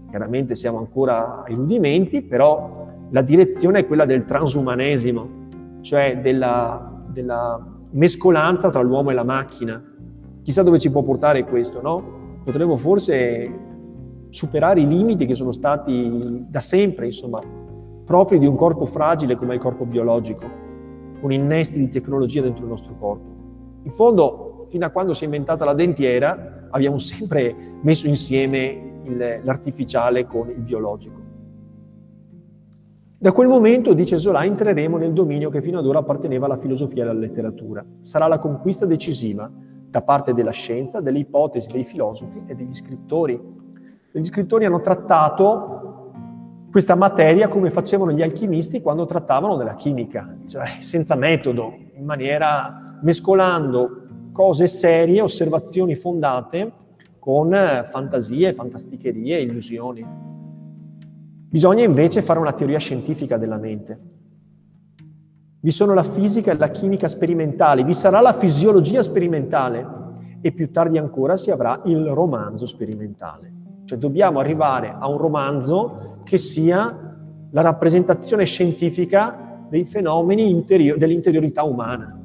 Chiaramente 0.07 0.53
siamo 0.53 0.77
ancora 0.77 1.41
ai 1.41 1.55
rudimenti, 1.55 2.21
però 2.21 2.85
la 3.09 3.23
direzione 3.23 3.79
è 3.79 3.87
quella 3.87 4.05
del 4.05 4.25
transumanesimo, 4.25 5.79
cioè 5.81 6.19
della, 6.21 7.05
della 7.07 7.59
mescolanza 7.93 8.69
tra 8.69 8.81
l'uomo 8.83 9.09
e 9.09 9.15
la 9.15 9.23
macchina. 9.23 9.83
Chissà 10.43 10.61
dove 10.61 10.77
ci 10.77 10.91
può 10.91 11.01
portare 11.01 11.43
questo, 11.43 11.81
no? 11.81 12.03
Potremmo 12.43 12.77
forse 12.77 13.49
superare 14.29 14.79
i 14.79 14.87
limiti 14.87 15.25
che 15.25 15.33
sono 15.33 15.51
stati 15.51 16.45
da 16.47 16.59
sempre, 16.59 17.07
insomma, 17.07 17.41
propri 18.05 18.37
di 18.37 18.45
un 18.45 18.53
corpo 18.53 18.85
fragile 18.85 19.35
come 19.35 19.55
il 19.55 19.59
corpo 19.59 19.85
biologico 19.85 20.45
con 21.19 21.31
innesti 21.31 21.79
di 21.79 21.89
tecnologia 21.89 22.43
dentro 22.43 22.61
il 22.63 22.69
nostro 22.69 22.95
corpo. 22.99 23.40
In 23.83 23.91
fondo, 23.91 24.65
fino 24.67 24.85
a 24.85 24.89
quando 24.89 25.13
si 25.13 25.23
è 25.23 25.25
inventata 25.25 25.65
la 25.65 25.73
dentiera, 25.73 26.67
abbiamo 26.69 26.97
sempre 26.97 27.55
messo 27.81 28.07
insieme 28.07 29.01
il, 29.03 29.41
l'artificiale 29.43 30.25
con 30.25 30.49
il 30.49 30.61
biologico. 30.61 31.19
Da 33.17 33.31
quel 33.31 33.47
momento, 33.47 33.93
dice 33.93 34.17
Zola, 34.17 34.43
entreremo 34.43 34.97
nel 34.97 35.13
dominio 35.13 35.49
che 35.49 35.61
fino 35.61 35.77
ad 35.77 35.85
ora 35.85 35.99
apparteneva 35.99 36.45
alla 36.45 36.57
filosofia 36.57 37.03
e 37.03 37.07
alla 37.07 37.19
letteratura. 37.19 37.85
Sarà 38.01 38.27
la 38.27 38.39
conquista 38.39 38.85
decisiva 38.85 39.51
da 39.91 40.01
parte 40.01 40.33
della 40.33 40.51
scienza, 40.51 41.01
delle 41.01 41.19
ipotesi 41.19 41.67
dei 41.69 41.83
filosofi 41.83 42.43
e 42.47 42.55
degli 42.55 42.73
scrittori. 42.73 43.39
Gli 44.11 44.25
scrittori 44.25 44.65
hanno 44.65 44.81
trattato 44.81 46.11
questa 46.71 46.95
materia 46.95 47.47
come 47.47 47.69
facevano 47.69 48.11
gli 48.11 48.21
alchimisti 48.21 48.81
quando 48.81 49.05
trattavano 49.05 49.55
della 49.55 49.75
chimica, 49.75 50.37
cioè 50.45 50.65
senza 50.79 51.15
metodo, 51.15 51.75
in 51.93 52.05
maniera 52.05 52.90
mescolando 53.01 54.29
cose 54.31 54.67
serie, 54.67 55.21
osservazioni 55.21 55.95
fondate 55.95 56.71
con 57.19 57.51
fantasie, 57.91 58.53
fantasticherie, 58.53 59.39
illusioni. 59.41 60.05
Bisogna 61.49 61.83
invece 61.83 62.21
fare 62.21 62.39
una 62.39 62.53
teoria 62.53 62.79
scientifica 62.79 63.37
della 63.37 63.57
mente. 63.57 63.99
Vi 65.59 65.69
sono 65.69 65.93
la 65.93 66.01
fisica 66.01 66.51
e 66.51 66.57
la 66.57 66.71
chimica 66.71 67.07
sperimentale, 67.07 67.83
vi 67.83 67.93
sarà 67.93 68.19
la 68.19 68.33
fisiologia 68.33 69.03
sperimentale 69.03 69.99
e 70.41 70.51
più 70.53 70.71
tardi 70.71 70.97
ancora 70.97 71.35
si 71.35 71.51
avrà 71.51 71.81
il 71.85 72.07
romanzo 72.07 72.65
sperimentale. 72.65 73.53
Cioè 73.85 73.99
dobbiamo 73.99 74.39
arrivare 74.39 74.95
a 74.97 75.07
un 75.07 75.17
romanzo 75.17 76.21
che 76.23 76.37
sia 76.37 77.15
la 77.51 77.61
rappresentazione 77.61 78.45
scientifica 78.45 79.65
dei 79.69 79.83
fenomeni 79.85 80.49
interior- 80.49 80.97
dell'interiorità 80.97 81.63
umana. 81.63 82.20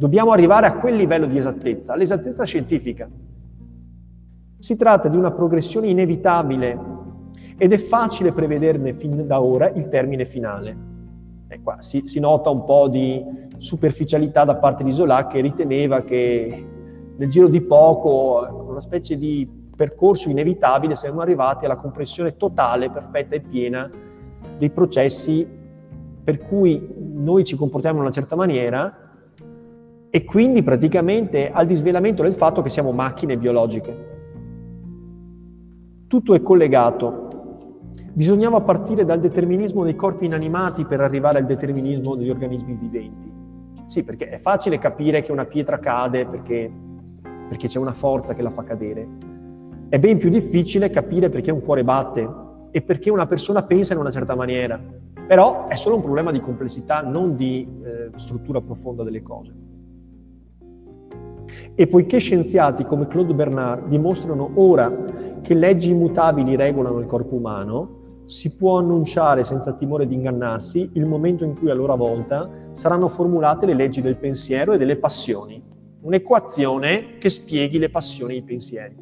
Dobbiamo 0.00 0.32
arrivare 0.32 0.66
a 0.66 0.78
quel 0.78 0.96
livello 0.96 1.26
di 1.26 1.36
esattezza, 1.36 1.92
all'esattezza 1.92 2.44
scientifica. 2.44 3.06
Si 4.56 4.74
tratta 4.74 5.08
di 5.08 5.16
una 5.18 5.30
progressione 5.30 5.88
inevitabile 5.88 6.78
ed 7.58 7.70
è 7.70 7.76
facile 7.76 8.32
prevederne 8.32 8.94
fin 8.94 9.26
da 9.26 9.42
ora 9.42 9.68
il 9.68 9.90
termine 9.90 10.24
finale. 10.24 10.74
E 11.48 11.60
qua 11.60 11.82
si, 11.82 12.04
si 12.06 12.18
nota 12.18 12.48
un 12.48 12.64
po' 12.64 12.88
di 12.88 13.22
superficialità 13.58 14.44
da 14.44 14.56
parte 14.56 14.84
di 14.84 14.92
Zola 14.92 15.26
che 15.26 15.42
riteneva 15.42 16.00
che 16.00 16.66
nel 17.14 17.28
giro 17.28 17.48
di 17.48 17.60
poco, 17.60 18.68
una 18.70 18.80
specie 18.80 19.18
di 19.18 19.46
percorso 19.76 20.30
inevitabile 20.30 20.96
siamo 20.96 21.20
arrivati 21.20 21.66
alla 21.66 21.76
comprensione 21.76 22.38
totale, 22.38 22.90
perfetta 22.90 23.34
e 23.34 23.40
piena 23.40 23.90
dei 24.56 24.70
processi 24.70 25.46
per 26.24 26.38
cui 26.38 26.88
noi 26.96 27.44
ci 27.44 27.54
comportiamo 27.54 27.96
in 27.96 28.04
una 28.04 28.12
certa 28.12 28.34
maniera 28.34 29.08
e 30.10 30.24
quindi 30.24 30.62
praticamente 30.64 31.52
al 31.52 31.66
disvelamento 31.66 32.22
del 32.22 32.32
fatto 32.32 32.62
che 32.62 32.68
siamo 32.68 32.90
macchine 32.90 33.38
biologiche. 33.38 34.08
Tutto 36.08 36.34
è 36.34 36.42
collegato. 36.42 37.28
Bisognava 38.12 38.60
partire 38.60 39.04
dal 39.04 39.20
determinismo 39.20 39.84
dei 39.84 39.94
corpi 39.94 40.24
inanimati 40.24 40.84
per 40.84 41.00
arrivare 41.00 41.38
al 41.38 41.46
determinismo 41.46 42.16
degli 42.16 42.28
organismi 42.28 42.74
viventi. 42.74 43.32
Sì, 43.86 44.02
perché 44.02 44.28
è 44.28 44.38
facile 44.38 44.78
capire 44.78 45.22
che 45.22 45.30
una 45.30 45.44
pietra 45.44 45.78
cade 45.78 46.26
perché, 46.26 46.70
perché 47.48 47.68
c'è 47.68 47.78
una 47.78 47.92
forza 47.92 48.34
che 48.34 48.42
la 48.42 48.50
fa 48.50 48.64
cadere. 48.64 49.06
È 49.88 49.98
ben 50.00 50.18
più 50.18 50.28
difficile 50.28 50.90
capire 50.90 51.28
perché 51.28 51.52
un 51.52 51.62
cuore 51.62 51.84
batte 51.84 52.28
e 52.72 52.82
perché 52.82 53.10
una 53.10 53.26
persona 53.26 53.62
pensa 53.62 53.92
in 53.92 54.00
una 54.00 54.10
certa 54.10 54.34
maniera. 54.34 54.80
Però 55.26 55.68
è 55.68 55.76
solo 55.76 55.94
un 55.94 56.02
problema 56.02 56.32
di 56.32 56.40
complessità, 56.40 57.02
non 57.02 57.36
di 57.36 57.68
eh, 57.84 58.10
struttura 58.16 58.60
profonda 58.60 59.04
delle 59.04 59.22
cose. 59.22 59.69
E 61.74 61.86
poiché 61.86 62.18
scienziati 62.18 62.84
come 62.84 63.06
Claude 63.06 63.34
Bernard 63.34 63.88
dimostrano 63.88 64.50
ora 64.54 65.38
che 65.40 65.54
leggi 65.54 65.90
immutabili 65.90 66.56
regolano 66.56 66.98
il 66.98 67.06
corpo 67.06 67.34
umano, 67.34 67.98
si 68.26 68.54
può 68.54 68.78
annunciare 68.78 69.42
senza 69.42 69.72
timore 69.72 70.06
di 70.06 70.14
ingannarsi 70.14 70.90
il 70.92 71.04
momento 71.04 71.44
in 71.44 71.58
cui 71.58 71.68
a 71.68 71.74
loro 71.74 71.96
volta 71.96 72.48
saranno 72.72 73.08
formulate 73.08 73.66
le 73.66 73.74
leggi 73.74 74.00
del 74.00 74.18
pensiero 74.18 74.72
e 74.72 74.78
delle 74.78 74.96
passioni, 74.96 75.60
un'equazione 76.02 77.18
che 77.18 77.28
spieghi 77.28 77.78
le 77.78 77.90
passioni 77.90 78.34
e 78.34 78.36
i 78.36 78.42
pensieri. 78.42 78.96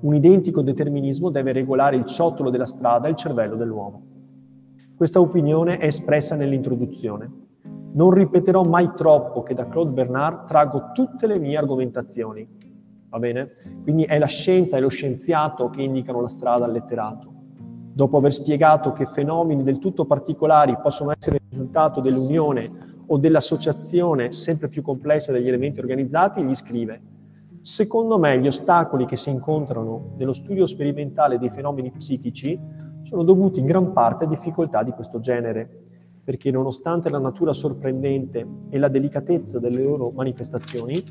Un 0.00 0.14
identico 0.14 0.60
determinismo 0.62 1.30
deve 1.30 1.52
regolare 1.52 1.94
il 1.94 2.04
ciottolo 2.06 2.50
della 2.50 2.66
strada 2.66 3.06
e 3.06 3.10
il 3.10 3.16
cervello 3.16 3.54
dell'uomo. 3.54 4.02
Questa 4.96 5.20
opinione 5.20 5.78
è 5.78 5.86
espressa 5.86 6.34
nell'introduzione. 6.34 7.39
Non 7.92 8.10
ripeterò 8.10 8.62
mai 8.62 8.92
troppo 8.96 9.42
che 9.42 9.54
da 9.54 9.68
Claude 9.68 9.90
Bernard 9.90 10.46
traggo 10.46 10.90
tutte 10.92 11.26
le 11.26 11.38
mie 11.38 11.56
argomentazioni. 11.56 12.48
Va 13.08 13.18
bene? 13.18 13.50
Quindi 13.82 14.04
è 14.04 14.18
la 14.18 14.26
scienza 14.26 14.76
e 14.76 14.80
lo 14.80 14.88
scienziato 14.88 15.70
che 15.70 15.82
indicano 15.82 16.20
la 16.20 16.28
strada 16.28 16.66
al 16.66 16.72
letterato. 16.72 17.32
Dopo 17.92 18.18
aver 18.18 18.32
spiegato 18.32 18.92
che 18.92 19.04
fenomeni 19.04 19.64
del 19.64 19.78
tutto 19.78 20.04
particolari 20.04 20.78
possono 20.80 21.12
essere 21.16 21.36
il 21.36 21.42
risultato 21.50 22.00
dell'unione 22.00 22.70
o 23.06 23.18
dell'associazione 23.18 24.30
sempre 24.30 24.68
più 24.68 24.82
complessa 24.82 25.32
degli 25.32 25.48
elementi 25.48 25.80
organizzati, 25.80 26.44
gli 26.44 26.54
scrive 26.54 27.02
Secondo 27.62 28.18
me 28.18 28.40
gli 28.40 28.46
ostacoli 28.46 29.04
che 29.04 29.16
si 29.16 29.28
incontrano 29.28 30.14
nello 30.16 30.32
studio 30.32 30.64
sperimentale 30.64 31.38
dei 31.38 31.50
fenomeni 31.50 31.90
psichici 31.90 32.58
sono 33.02 33.22
dovuti 33.22 33.60
in 33.60 33.66
gran 33.66 33.92
parte 33.92 34.24
a 34.24 34.28
difficoltà 34.28 34.82
di 34.82 34.92
questo 34.92 35.20
genere, 35.20 35.89
perché 36.22 36.50
nonostante 36.50 37.08
la 37.10 37.18
natura 37.18 37.52
sorprendente 37.52 38.46
e 38.68 38.78
la 38.78 38.88
delicatezza 38.88 39.58
delle 39.58 39.82
loro 39.82 40.10
manifestazioni, 40.10 41.02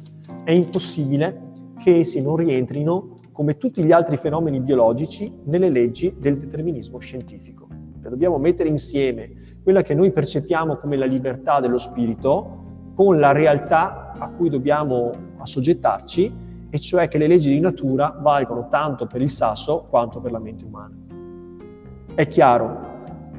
è 0.44 0.52
impossibile 0.52 1.48
che 1.78 1.98
essi 1.98 2.22
non 2.22 2.36
rientrino, 2.36 3.20
come 3.32 3.58
tutti 3.58 3.84
gli 3.84 3.92
altri 3.92 4.18
fenomeni 4.18 4.60
biologici, 4.60 5.34
nelle 5.46 5.70
leggi 5.70 6.14
del 6.18 6.38
determinismo 6.38 7.00
scientifico. 7.00 7.68
Cioè, 8.02 8.10
dobbiamo 8.10 8.38
mettere 8.38 8.70
insieme 8.70 9.32
quella 9.64 9.82
che 9.82 9.94
noi 9.94 10.12
percepiamo 10.12 10.78
come 10.78 10.98
la 10.98 11.06
libertà 11.06 11.60
dello 11.60 11.78
spirito 11.78 12.58
con 12.96 13.18
la 13.18 13.32
realtà 13.32 14.14
a 14.18 14.30
cui 14.32 14.50
dobbiamo 14.50 15.12
assoggettarci 15.38 16.48
e 16.70 16.80
cioè 16.80 17.08
che 17.08 17.18
le 17.18 17.28
leggi 17.28 17.50
di 17.50 17.60
natura 17.60 18.18
valgono 18.20 18.68
tanto 18.68 19.08
per 19.08 19.22
il 19.22 19.30
sasso 19.30 19.86
quanto 19.90 20.20
per 20.20 20.32
la 20.32 20.40
mente 20.40 20.66
umana. 20.66 20.96
È 22.14 22.28
chiaro, 22.28 22.89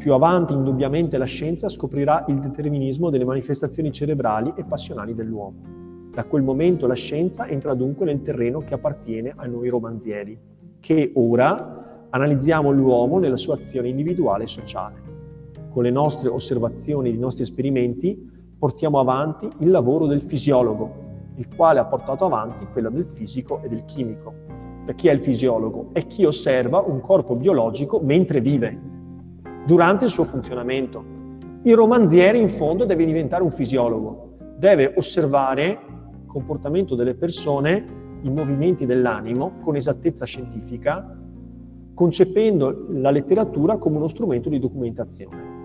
più 0.01 0.15
avanti 0.15 0.55
indubbiamente 0.55 1.19
la 1.19 1.27
scienza 1.27 1.69
scoprirà 1.69 2.25
il 2.29 2.41
determinismo 2.41 3.11
delle 3.11 3.27
manifestazioni 3.27 3.93
cerebrali 3.93 4.51
e 4.57 4.65
passionali 4.65 5.15
dell'uomo. 5.15 6.09
Da 6.11 6.25
quel 6.25 6.43
momento 6.43 6.87
la 6.87 6.95
scienza 6.95 7.47
entra 7.47 7.75
dunque 7.75 8.07
nel 8.07 8.23
terreno 8.23 8.61
che 8.61 8.73
appartiene 8.73 9.35
a 9.37 9.45
noi 9.45 9.69
romanzieri, 9.69 10.39
che 10.81 11.13
ora 11.15 12.07
analizziamo 12.09 12.71
l'uomo 12.71 13.19
nella 13.19 13.37
sua 13.37 13.57
azione 13.57 13.89
individuale 13.89 14.45
e 14.45 14.47
sociale. 14.47 15.03
Con 15.69 15.83
le 15.83 15.91
nostre 15.91 16.31
osservazioni 16.31 17.11
e 17.11 17.13
i 17.13 17.19
nostri 17.19 17.43
esperimenti 17.43 18.27
portiamo 18.59 19.01
avanti 19.01 19.51
il 19.59 19.69
lavoro 19.69 20.07
del 20.07 20.23
fisiologo, 20.23 21.09
il 21.37 21.47
quale 21.55 21.79
ha 21.79 21.85
portato 21.85 22.25
avanti 22.25 22.67
quello 22.73 22.89
del 22.89 23.05
fisico 23.05 23.61
e 23.63 23.69
del 23.69 23.85
chimico. 23.85 24.33
Per 24.87 24.95
chi 24.95 25.09
è 25.09 25.13
il 25.13 25.21
fisiologo? 25.21 25.91
È 25.93 26.07
chi 26.07 26.25
osserva 26.25 26.81
un 26.81 27.01
corpo 27.01 27.37
biologico 27.37 28.01
mentre 28.03 28.41
vive, 28.41 28.90
durante 29.65 30.05
il 30.05 30.11
suo 30.11 30.25
funzionamento. 30.25 31.05
Il 31.63 31.77
romanziere 31.77 32.39
in 32.39 32.49
fondo 32.49 32.85
deve 32.85 33.05
diventare 33.05 33.43
un 33.43 33.51
fisiologo, 33.51 34.37
deve 34.57 34.95
osservare 34.97 35.67
il 35.67 36.27
comportamento 36.27 36.95
delle 36.95 37.15
persone, 37.15 37.99
i 38.23 38.31
movimenti 38.31 38.87
dell'animo 38.87 39.59
con 39.63 39.77
esattezza 39.77 40.25
scientifica, 40.25 41.17
concependo 41.95 42.87
la 42.91 43.11
letteratura 43.11 43.77
come 43.77 43.97
uno 43.97 44.09
strumento 44.09 44.49
di 44.49 44.59
documentazione. 44.59 45.59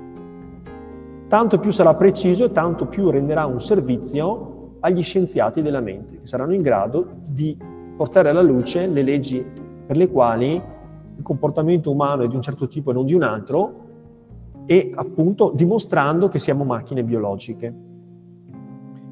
Tanto 1.27 1.59
più 1.59 1.71
sarà 1.71 1.95
preciso 1.95 2.45
e 2.45 2.51
tanto 2.51 2.87
più 2.87 3.09
renderà 3.09 3.45
un 3.45 3.59
servizio 3.59 4.77
agli 4.81 5.01
scienziati 5.01 5.61
della 5.61 5.81
mente, 5.81 6.19
che 6.19 6.25
saranno 6.25 6.53
in 6.53 6.61
grado 6.61 7.07
di 7.27 7.57
portare 7.95 8.29
alla 8.29 8.41
luce 8.41 8.85
le 8.87 9.01
leggi 9.01 9.43
per 9.85 9.95
le 9.95 10.09
quali 10.09 10.53
il 11.17 11.23
comportamento 11.23 11.91
umano 11.91 12.23
è 12.23 12.27
di 12.27 12.35
un 12.35 12.41
certo 12.41 12.67
tipo 12.67 12.91
e 12.91 12.93
non 12.93 13.05
di 13.05 13.13
un 13.13 13.23
altro, 13.23 13.84
e 14.65 14.91
appunto 14.93 15.51
dimostrando 15.53 16.27
che 16.27 16.39
siamo 16.39 16.63
macchine 16.63 17.03
biologiche. 17.03 17.73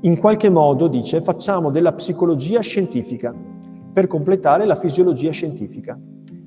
In 0.02 0.18
qualche 0.18 0.50
modo, 0.50 0.88
dice, 0.88 1.22
facciamo 1.22 1.70
della 1.70 1.94
psicologia 1.94 2.60
scientifica 2.60 3.34
per 3.94 4.08
completare 4.08 4.66
la 4.66 4.76
fisiologia 4.76 5.32
scientifica 5.32 5.98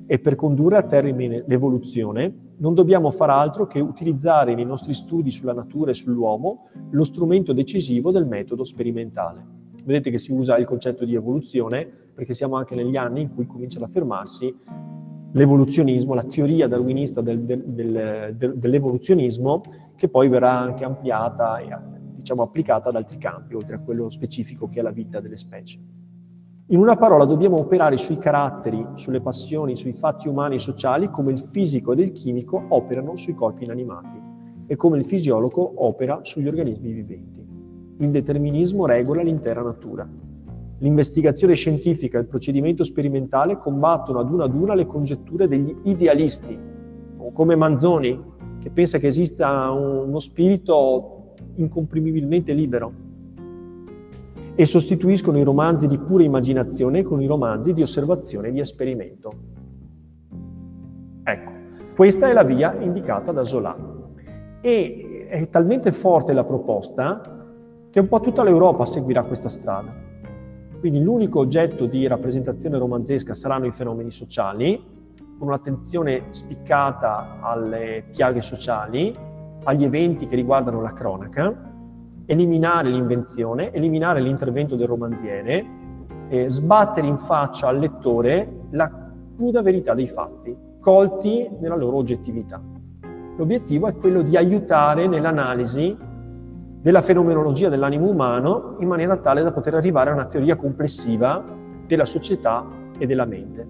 e 0.07 0.19
per 0.19 0.35
condurre 0.35 0.77
a 0.77 0.83
termine 0.83 1.45
l'evoluzione 1.47 2.35
non 2.59 2.75
dobbiamo 2.75 3.11
far 3.11 3.31
altro 3.31 3.66
che 3.66 3.81
utilizzare 3.81 4.55
nei 4.55 4.64
nostri 4.64 4.95
studi 4.95 5.31
sulla 5.31 5.53
natura 5.53 5.90
e 5.90 5.95
sull'uomo 5.95 6.69
lo 6.90 7.05
strumento 7.05 7.53
decisivo 7.53 8.11
del 8.11 8.27
metodo 8.27 8.64
sperimentale. 8.64 9.55
Vedete 9.85 10.11
che 10.11 10.19
si 10.19 10.33
usa 10.33 10.59
il 10.59 10.66
concetto 10.66 11.05
di 11.05 11.14
evoluzione 11.14 11.88
perché 12.12 12.35
siamo 12.35 12.57
anche 12.57 12.75
negli 12.75 12.97
anni 12.97 13.23
in 13.23 13.35
cui 13.35 13.47
comincia 13.47 13.79
ad 13.79 13.85
affermarsi 13.85 14.55
l'evoluzionismo, 15.37 16.14
la 16.14 16.25
teoria 16.25 16.66
darwinista 16.66 17.20
del, 17.20 17.40
del, 17.40 17.62
del, 18.37 18.55
dell'evoluzionismo 18.57 19.62
che 19.94 20.09
poi 20.09 20.29
verrà 20.29 20.59
anche 20.59 20.85
ampliata 20.85 21.59
e 21.59 21.68
diciamo, 22.14 22.42
applicata 22.42 22.88
ad 22.88 22.96
altri 22.96 23.18
campi, 23.18 23.55
oltre 23.55 23.77
a 23.77 23.81
quello 23.81 24.09
specifico 24.09 24.68
che 24.68 24.81
è 24.81 24.83
la 24.83 24.90
vita 24.90 25.20
delle 25.20 25.37
specie. 25.37 25.79
In 26.68 26.81
una 26.81 26.96
parola 26.96 27.27
dobbiamo 27.27 27.59
operare 27.59 27.99
sui 27.99 28.18
caratteri, 28.18 28.85
sulle 28.94 29.20
passioni, 29.20 29.77
sui 29.77 29.92
fatti 29.92 30.27
umani 30.27 30.57
e 30.57 30.59
sociali 30.59 31.11
come 31.11 31.33
il 31.33 31.38
fisico 31.38 31.92
ed 31.92 32.01
il 32.01 32.12
chimico 32.12 32.64
operano 32.70 33.16
sui 33.16 33.35
corpi 33.35 33.64
inanimati 33.64 34.20
e 34.66 34.75
come 34.75 34.99
il 34.99 35.05
fisiologo 35.05 35.85
opera 35.85 36.20
sugli 36.22 36.49
organismi 36.49 36.92
viventi. 36.92 37.46
Il 37.99 38.11
determinismo 38.11 38.87
regola 38.87 39.22
l'intera 39.22 39.62
natura. 39.62 40.09
L'investigazione 40.79 41.55
scientifica 41.55 42.19
e 42.19 42.23
il 42.23 42.27
procedimento 42.27 42.85
sperimentale 42.85 43.57
combattono 43.57 44.19
ad 44.19 44.31
una 44.31 44.45
ad 44.45 44.55
una 44.55 44.75
le 44.75 44.87
congetture 44.87 45.49
degli 45.49 45.75
idealisti, 45.85 46.59
come 47.33 47.57
Manzoni, 47.57 48.35
che 48.59 48.71
pensa 48.71 48.99
che 48.99 49.07
esista 49.07 49.71
uno 49.71 50.19
spirito 50.19 51.35
incomprimibilmente 51.55 52.53
libero 52.53 53.05
e 54.55 54.65
sostituiscono 54.65 55.39
i 55.39 55.43
romanzi 55.43 55.87
di 55.87 55.99
pura 55.99 56.23
immaginazione 56.23 57.03
con 57.03 57.21
i 57.21 57.27
romanzi 57.27 57.73
di 57.73 57.83
osservazione 57.83 58.49
e 58.49 58.53
di 58.53 58.61
esperimento. 58.61 59.33
Ecco, 61.23 61.53
questa 61.95 62.29
è 62.29 62.33
la 62.33 62.43
via 62.43 62.75
indicata 62.81 63.33
da 63.33 63.45
Zola. 63.45 63.77
E 64.62 65.27
è 65.29 65.49
talmente 65.51 65.93
forte 65.93 66.33
la 66.33 66.45
proposta 66.45 67.45
che 67.91 68.01
un 68.01 68.09
po' 68.09 68.21
tutta 68.21 68.43
l'Europa 68.43 68.87
seguirà 68.87 69.25
questa 69.25 69.49
strada. 69.49 70.06
Quindi 70.87 71.03
l'unico 71.03 71.40
oggetto 71.40 71.87
di 71.87 72.07
rappresentazione 72.07 72.79
romanzesca 72.79 73.35
saranno 73.35 73.66
i 73.66 73.72
fenomeni 73.72 74.12
sociali, 74.12 74.81
con 75.37 75.49
un'attenzione 75.49 76.27
spiccata 76.31 77.38
alle 77.40 78.05
piaghe 78.12 78.40
sociali, 78.40 79.12
agli 79.64 79.83
eventi 79.83 80.29
che 80.29 80.37
riguardano 80.37 80.81
la 80.81 80.92
cronaca, 80.92 81.72
eliminare 82.25 82.90
l'invenzione, 82.90 83.72
eliminare 83.72 84.20
l'intervento 84.20 84.77
del 84.77 84.87
romanziere, 84.87 85.66
eh, 86.29 86.49
sbattere 86.49 87.09
in 87.09 87.18
faccia 87.18 87.66
al 87.66 87.81
lettore 87.81 88.66
la 88.70 89.11
cruda 89.35 89.62
verità 89.62 89.92
dei 89.92 90.07
fatti, 90.07 90.57
colti 90.79 91.51
nella 91.59 91.75
loro 91.75 91.96
oggettività. 91.96 92.62
L'obiettivo 93.37 93.88
è 93.88 93.96
quello 93.96 94.22
di 94.22 94.37
aiutare 94.37 95.09
nell'analisi 95.09 95.96
della 96.87 97.03
fenomenologia 97.03 97.68
dell'animo 97.68 98.09
umano 98.09 98.77
in 98.79 98.87
maniera 98.87 99.16
tale 99.16 99.42
da 99.42 99.51
poter 99.51 99.75
arrivare 99.75 100.11
a 100.11 100.12
una 100.12 100.27
teoria 100.27 100.55
complessiva 100.55 101.44
della 101.85 102.05
società 102.05 102.64
e 102.96 103.07
della 103.07 103.25
mente. 103.25 103.66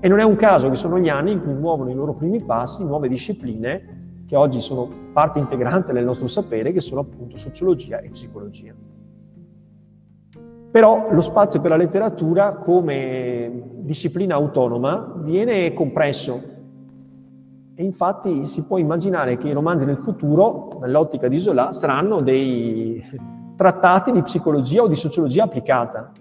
E 0.00 0.08
non 0.08 0.18
è 0.18 0.24
un 0.24 0.34
caso 0.34 0.68
che 0.68 0.74
sono 0.74 0.98
gli 0.98 1.08
anni 1.08 1.30
in 1.30 1.40
cui 1.40 1.54
muovono 1.54 1.90
i 1.90 1.94
loro 1.94 2.12
primi 2.14 2.42
passi 2.42 2.84
nuove 2.84 3.06
discipline 3.06 4.24
che 4.26 4.34
oggi 4.34 4.60
sono 4.60 4.88
parte 5.12 5.38
integrante 5.38 5.92
del 5.92 6.04
nostro 6.04 6.26
sapere, 6.26 6.72
che 6.72 6.80
sono 6.80 7.02
appunto 7.02 7.36
sociologia 7.36 8.00
e 8.00 8.08
psicologia. 8.08 8.74
Però 10.72 11.12
lo 11.12 11.20
spazio 11.20 11.60
per 11.60 11.70
la 11.70 11.76
letteratura 11.76 12.54
come 12.56 13.62
disciplina 13.76 14.34
autonoma 14.34 15.14
viene 15.18 15.72
compresso 15.72 16.53
e 17.76 17.82
infatti 17.82 18.46
si 18.46 18.62
può 18.62 18.78
immaginare 18.78 19.36
che 19.36 19.48
i 19.48 19.52
romanzi 19.52 19.84
nel 19.84 19.96
futuro, 19.96 20.78
nell'ottica 20.80 21.26
di 21.26 21.38
Zola, 21.38 21.72
saranno 21.72 22.20
dei 22.20 23.02
trattati 23.56 24.12
di 24.12 24.22
psicologia 24.22 24.82
o 24.82 24.88
di 24.88 24.94
sociologia 24.94 25.44
applicata, 25.44 26.12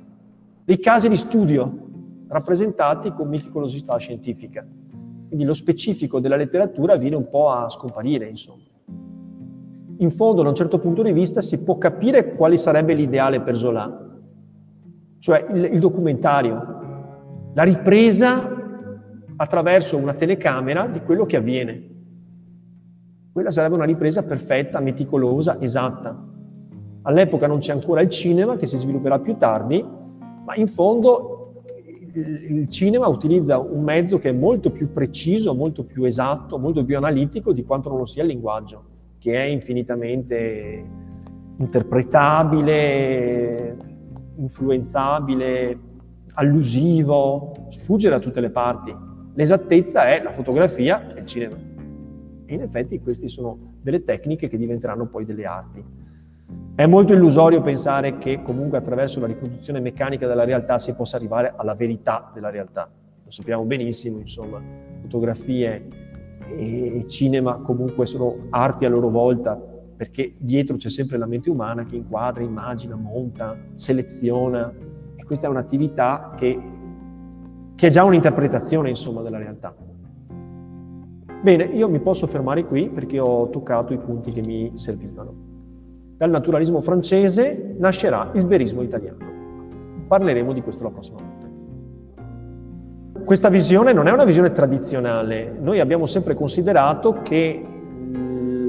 dei 0.64 0.80
casi 0.80 1.10
di 1.10 1.16
studio 1.16 1.82
rappresentati 2.28 3.14
con 3.14 3.28
meticolosità 3.28 3.98
scientifica. 3.98 4.66
Quindi 5.28 5.46
lo 5.46 5.54
specifico 5.54 6.20
della 6.20 6.36
letteratura 6.36 6.96
viene 6.96 7.16
un 7.16 7.30
po' 7.30 7.50
a 7.50 7.70
scomparire, 7.70 8.28
insomma. 8.28 8.62
In 9.98 10.10
fondo, 10.10 10.42
da 10.42 10.50
un 10.50 10.56
certo 10.56 10.80
punto 10.80 11.04
di 11.04 11.12
vista, 11.12 11.40
si 11.42 11.64
può 11.64 11.78
capire 11.78 12.34
quale 12.36 12.58
sarebbe 12.58 12.94
l'ideale 12.94 13.42
per 13.42 13.56
Zola, 13.56 14.20
cioè 15.20 15.46
il, 15.52 15.66
il 15.66 15.80
documentario, 15.80 17.52
la 17.54 17.64
ripresa 17.64 18.53
attraverso 19.36 19.98
una 19.98 20.14
telecamera 20.14 20.88
di 20.88 21.02
quello 21.02 21.26
che 21.26 21.38
avviene. 21.38 21.92
Quella 23.32 23.50
sarebbe 23.50 23.76
una 23.76 23.86
ripresa 23.86 24.24
perfetta, 24.24 24.80
meticolosa, 24.80 25.60
esatta. 25.60 26.32
All'epoca 27.04 27.48
non 27.48 27.60
c'è 27.60 27.72
ancora 27.72 28.02
il 28.02 28.10
cinema, 28.10 28.58
che 28.58 28.68
si 28.68 28.78
svilupperà 28.78 29.20
più 29.20 29.38
tardi, 29.38 29.84
ma 30.46 30.56
in 30.56 30.68
fondo 30.68 31.64
il 32.14 32.70
cinema 32.70 33.08
utilizza 33.08 33.58
un 33.58 33.84
mezzo 33.84 34.20
che 34.20 34.30
è 34.30 34.34
molto 34.34 34.70
più 34.70 34.94
preciso, 34.94 35.56
molto 35.56 35.84
più 35.84 36.04
esatto, 36.04 36.60
molto 36.60 36.86
più 36.86 36.96
analitico 36.96 37.54
di 37.54 37.64
quanto 37.64 37.90
non 37.90 37.98
lo 37.98 38.06
sia 38.06 38.22
il 38.22 38.30
linguaggio, 38.30 38.84
che 39.18 39.34
è 39.34 39.46
infinitamente 39.46 40.86
interpretabile, 41.58 43.78
influenzabile, 44.38 45.80
allusivo, 46.34 47.66
sfugge 47.70 48.10
da 48.10 48.20
tutte 48.20 48.42
le 48.42 48.52
parti. 48.52 48.96
L'esattezza 49.36 50.08
è 50.08 50.22
la 50.22 50.32
fotografia 50.32 51.08
e 51.14 51.20
il 51.20 51.26
cinema. 51.26 51.56
E 52.46 52.54
in 52.54 52.62
effetti 52.62 53.00
queste 53.00 53.28
sono 53.28 53.76
delle 53.82 54.04
tecniche 54.04 54.48
che 54.48 54.58
diventeranno 54.58 55.08
poi 55.08 55.26
delle 55.26 55.46
arti. 55.46 55.84
È 56.76 56.86
molto 56.86 57.14
illusorio 57.14 57.62
pensare 57.62 58.18
che 58.18 58.42
comunque 58.42 58.78
attraverso 58.78 59.20
la 59.20 59.28
riproduzione 59.28 59.80
meccanica 59.80 60.28
della 60.28 60.44
realtà 60.44 60.78
si 60.78 60.94
possa 60.94 61.18
arrivare 61.18 61.54
alla 61.56 61.74
verità 61.74 62.32
della 62.34 62.50
realtà. 62.50 62.90
Lo 63.24 63.32
sappiamo 63.32 63.64
benissimo, 63.64 64.20
insomma, 64.20 64.62
fotografie 65.02 65.88
e 66.46 67.06
cinema 67.08 67.58
comunque 67.58 68.06
sono 68.06 68.48
arti 68.50 68.86
a 68.86 68.90
loro 68.90 69.10
volta, 69.10 69.56
perché 69.56 70.34
dietro 70.38 70.76
c'è 70.76 70.90
sempre 70.90 71.18
la 71.18 71.26
mente 71.26 71.50
umana 71.50 71.86
che 71.86 71.96
inquadra, 71.96 72.44
immagina, 72.44 72.96
monta, 72.96 73.58
seleziona, 73.76 74.74
e 75.16 75.24
questa 75.24 75.48
è 75.48 75.50
un'attività 75.50 76.34
che, 76.36 76.60
che 77.76 77.88
è 77.88 77.90
già 77.90 78.04
un'interpretazione, 78.04 78.90
insomma, 78.90 79.22
della 79.22 79.38
realtà. 79.38 79.76
Bene, 81.42 81.64
io 81.64 81.90
mi 81.90 82.00
posso 82.00 82.28
fermare 82.28 82.66
qui 82.66 82.90
perché 82.90 83.20
ho 83.20 83.50
toccato 83.50 83.94
i 83.94 83.98
punti 83.98 84.32
che 84.32 84.42
mi 84.42 84.72
servivano 84.76 85.52
dal 86.24 86.30
naturalismo 86.30 86.80
francese 86.80 87.76
nascerà 87.78 88.32
il 88.36 88.46
verismo 88.46 88.82
italiano. 88.82 89.32
parleremo 90.08 90.54
di 90.54 90.62
questo 90.62 90.84
la 90.84 90.90
prossima 90.90 91.18
volta. 91.18 91.48
Questa 93.26 93.50
visione 93.50 93.92
non 93.94 94.08
è 94.08 94.12
una 94.12 94.24
visione 94.24 94.52
tradizionale, 94.52 95.54
noi 95.60 95.80
abbiamo 95.80 96.06
sempre 96.06 96.34
considerato 96.34 97.22
che 97.24 97.66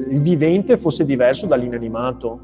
il 0.09 0.21
vivente 0.21 0.77
fosse 0.77 1.05
diverso 1.05 1.47
dall'inanimato 1.47 2.41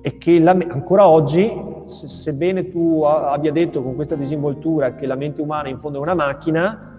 e 0.00 0.16
che 0.16 0.38
la, 0.38 0.56
ancora 0.68 1.06
oggi, 1.08 1.52
sebbene 1.86 2.68
tu 2.68 3.02
abbia 3.02 3.52
detto 3.52 3.82
con 3.82 3.94
questa 3.94 4.14
disinvoltura 4.14 4.94
che 4.94 5.06
la 5.06 5.14
mente 5.14 5.40
umana 5.40 5.68
in 5.68 5.78
fondo 5.78 5.98
è 5.98 6.00
una 6.00 6.14
macchina, 6.14 6.92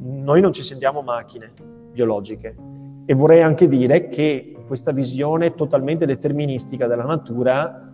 noi 0.00 0.40
non 0.40 0.52
ci 0.52 0.62
sentiamo 0.62 1.02
macchine 1.02 1.52
biologiche. 1.92 2.54
E 3.04 3.14
vorrei 3.14 3.42
anche 3.42 3.68
dire 3.68 4.08
che 4.08 4.54
questa 4.66 4.92
visione 4.92 5.54
totalmente 5.54 6.06
deterministica 6.06 6.86
della 6.86 7.04
natura 7.04 7.87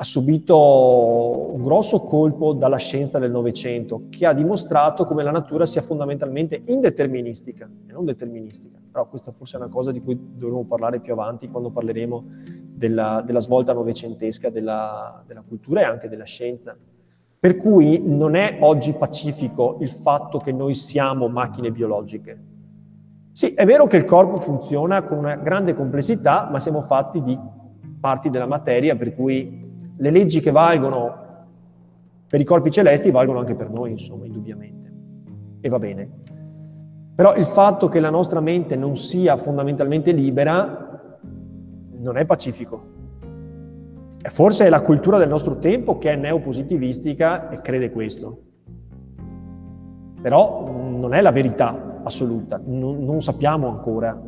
ha 0.00 0.04
subito 0.04 1.52
un 1.52 1.60
grosso 1.60 2.02
colpo 2.02 2.52
dalla 2.52 2.76
scienza 2.76 3.18
del 3.18 3.32
Novecento, 3.32 4.02
che 4.10 4.26
ha 4.26 4.32
dimostrato 4.32 5.04
come 5.04 5.24
la 5.24 5.32
natura 5.32 5.66
sia 5.66 5.82
fondamentalmente 5.82 6.62
indeterministica 6.66 7.68
e 7.84 7.92
non 7.92 8.04
deterministica. 8.04 8.78
Però 8.92 9.08
questa 9.08 9.32
forse 9.32 9.56
è 9.56 9.60
una 9.60 9.68
cosa 9.68 9.90
di 9.90 10.00
cui 10.00 10.16
dovremo 10.36 10.64
parlare 10.66 11.00
più 11.00 11.12
avanti 11.12 11.48
quando 11.48 11.70
parleremo 11.70 12.24
della, 12.74 13.24
della 13.26 13.40
svolta 13.40 13.72
novecentesca 13.72 14.50
della, 14.50 15.20
della 15.26 15.42
cultura 15.46 15.80
e 15.80 15.84
anche 15.84 16.08
della 16.08 16.24
scienza. 16.24 16.76
Per 17.40 17.56
cui 17.56 18.00
non 18.00 18.36
è 18.36 18.58
oggi 18.60 18.92
pacifico 18.92 19.78
il 19.80 19.90
fatto 19.90 20.38
che 20.38 20.52
noi 20.52 20.74
siamo 20.74 21.26
macchine 21.26 21.72
biologiche. 21.72 22.44
Sì, 23.32 23.48
è 23.48 23.66
vero 23.66 23.88
che 23.88 23.96
il 23.96 24.04
corpo 24.04 24.38
funziona 24.38 25.02
con 25.02 25.18
una 25.18 25.34
grande 25.34 25.74
complessità, 25.74 26.48
ma 26.48 26.60
siamo 26.60 26.82
fatti 26.82 27.20
di 27.20 27.36
parti 28.00 28.30
della 28.30 28.46
materia, 28.46 28.94
per 28.94 29.16
cui 29.16 29.66
le 29.98 30.10
leggi 30.10 30.40
che 30.40 30.50
valgono 30.50 31.26
per 32.28 32.40
i 32.40 32.44
corpi 32.44 32.70
celesti 32.70 33.10
valgono 33.10 33.40
anche 33.40 33.54
per 33.54 33.70
noi, 33.70 33.90
insomma, 33.90 34.26
indubbiamente. 34.26 34.92
E 35.60 35.68
va 35.68 35.78
bene. 35.78 36.08
Però 37.14 37.34
il 37.34 37.46
fatto 37.46 37.88
che 37.88 38.00
la 38.00 38.10
nostra 38.10 38.40
mente 38.40 38.76
non 38.76 38.96
sia 38.96 39.36
fondamentalmente 39.36 40.12
libera 40.12 41.18
non 41.98 42.16
è 42.16 42.24
pacifico. 42.26 42.96
E 44.20 44.28
forse 44.30 44.66
è 44.66 44.68
la 44.68 44.82
cultura 44.82 45.18
del 45.18 45.28
nostro 45.28 45.58
tempo 45.58 45.98
che 45.98 46.12
è 46.12 46.16
neopositivistica 46.16 47.48
e 47.48 47.60
crede 47.60 47.90
questo. 47.90 48.42
Però 50.20 50.70
non 50.70 51.14
è 51.14 51.20
la 51.20 51.32
verità 51.32 52.00
assoluta, 52.02 52.60
non, 52.64 53.04
non 53.04 53.20
sappiamo 53.20 53.68
ancora 53.68 54.20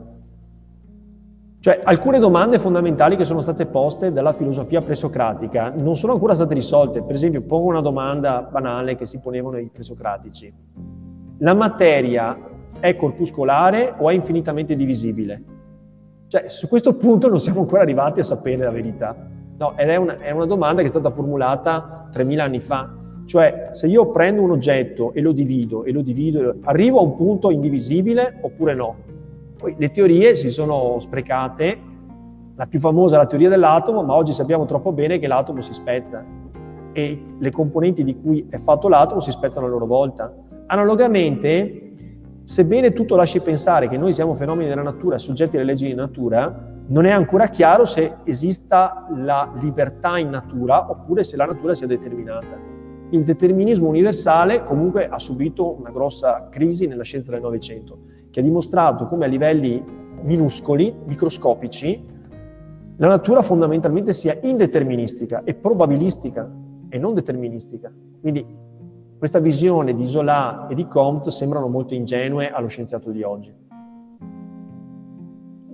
cioè, 1.62 1.79
alcune 1.85 2.18
domande 2.18 2.59
fondamentali 2.59 3.16
che 3.16 3.27
sono 3.27 3.42
state 3.42 3.66
poste 3.66 4.12
dalla 4.12 4.33
filosofia 4.33 4.81
presocratica 4.81 5.70
non 5.77 5.94
sono 5.94 6.14
ancora 6.14 6.33
state 6.33 6.55
risolte. 6.55 7.03
Per 7.03 7.14
esempio, 7.14 7.42
pongo 7.42 7.68
una 7.68 7.83
domanda 7.83 8.40
banale 8.40 8.96
che 8.96 9.05
si 9.05 9.18
ponevano 9.18 9.59
i 9.59 9.68
presocratici. 9.70 10.51
La 11.40 11.53
materia 11.53 12.35
è 12.81 12.96
corpuscolare 12.96 13.92
o 13.99 14.09
è 14.09 14.14
infinitamente 14.14 14.75
divisibile? 14.75 15.42
Cioè, 16.29 16.49
su 16.49 16.66
questo 16.66 16.94
punto 16.94 17.29
non 17.29 17.40
siamo 17.40 17.61
ancora 17.61 17.83
arrivati 17.83 18.20
a 18.20 18.25
sapere 18.25 18.64
la 18.64 18.70
verità. 18.70 19.14
No, 19.59 19.77
ed 19.77 19.90
è 19.90 19.96
una, 19.96 20.18
è 20.18 20.31
una 20.31 20.46
domanda 20.46 20.81
che 20.81 20.87
è 20.87 20.90
stata 20.90 21.11
formulata 21.11 22.09
3000 22.11 22.42
anni 22.42 22.61
fa. 22.61 22.90
Cioè, 23.27 23.68
se 23.73 23.87
io 23.87 24.11
prendo 24.11 24.40
un 24.40 24.53
oggetto 24.53 25.12
e 25.12 25.20
lo 25.20 25.33
divido, 25.33 25.85
e 25.85 25.92
lo 25.92 26.01
divido, 26.01 26.55
arrivo 26.62 27.01
a 27.01 27.03
un 27.03 27.14
punto 27.14 27.51
indivisibile 27.51 28.38
oppure 28.40 28.73
no? 28.73 29.10
Poi 29.61 29.75
le 29.77 29.90
teorie 29.90 30.37
si 30.37 30.49
sono 30.49 30.96
sprecate, 31.01 31.79
la 32.57 32.66
più 32.66 32.79
famosa 32.79 33.16
è 33.16 33.18
la 33.18 33.27
teoria 33.27 33.51
dell'atomo, 33.51 34.03
ma 34.03 34.14
oggi 34.14 34.33
sappiamo 34.33 34.64
troppo 34.64 34.90
bene 34.90 35.18
che 35.18 35.27
l'atomo 35.27 35.61
si 35.61 35.75
spezza 35.75 36.25
e 36.92 37.23
le 37.38 37.51
componenti 37.51 38.03
di 38.03 38.18
cui 38.18 38.46
è 38.49 38.57
fatto 38.57 38.88
l'atomo 38.88 39.20
si 39.20 39.31
spezzano 39.31 39.66
a 39.66 39.68
loro 39.68 39.85
volta. 39.85 40.35
Analogamente, 40.64 41.92
sebbene 42.42 42.94
tutto 42.94 43.16
lasci 43.16 43.40
pensare 43.40 43.87
che 43.87 43.99
noi 43.99 44.14
siamo 44.14 44.33
fenomeni 44.33 44.66
della 44.66 44.81
natura, 44.81 45.18
soggetti 45.18 45.57
alle 45.57 45.66
leggi 45.66 45.88
di 45.88 45.94
natura, 45.94 46.68
non 46.87 47.05
è 47.05 47.11
ancora 47.11 47.49
chiaro 47.49 47.85
se 47.85 48.14
esista 48.25 49.09
la 49.14 49.53
libertà 49.61 50.16
in 50.16 50.31
natura 50.31 50.90
oppure 50.90 51.23
se 51.23 51.37
la 51.37 51.44
natura 51.44 51.75
sia 51.75 51.87
determinata. 51.87 52.59
Il 53.11 53.25
determinismo 53.25 53.88
universale 53.88 54.64
comunque 54.64 55.07
ha 55.07 55.18
subito 55.18 55.79
una 55.79 55.90
grossa 55.90 56.49
crisi 56.51 56.87
nella 56.87 57.05
scienza 57.05 57.31
del 57.31 57.42
Novecento 57.42 58.10
che 58.31 58.40
ha 58.40 58.43
dimostrato 58.43 59.07
come 59.07 59.25
a 59.25 59.29
livelli 59.29 59.83
minuscoli, 60.23 60.95
microscopici, 61.05 62.09
la 62.97 63.09
natura 63.09 63.43
fondamentalmente 63.43 64.12
sia 64.12 64.38
indeterministica 64.43 65.43
e 65.45 65.55
probabilistica 65.55 66.51
e 66.88 66.99
non 66.99 67.14
deterministica. 67.14 67.90
Quindi 68.21 68.45
questa 69.19 69.38
visione 69.38 69.95
di 69.95 70.07
Zola 70.07 70.66
e 70.69 70.75
di 70.75 70.87
Comte 70.87 71.31
sembrano 71.31 71.69
molto 71.69 71.95
ingenue 71.95 72.51
allo 72.51 72.69
scienziato 72.69 73.11
di 73.11 73.23
oggi. 73.23 73.53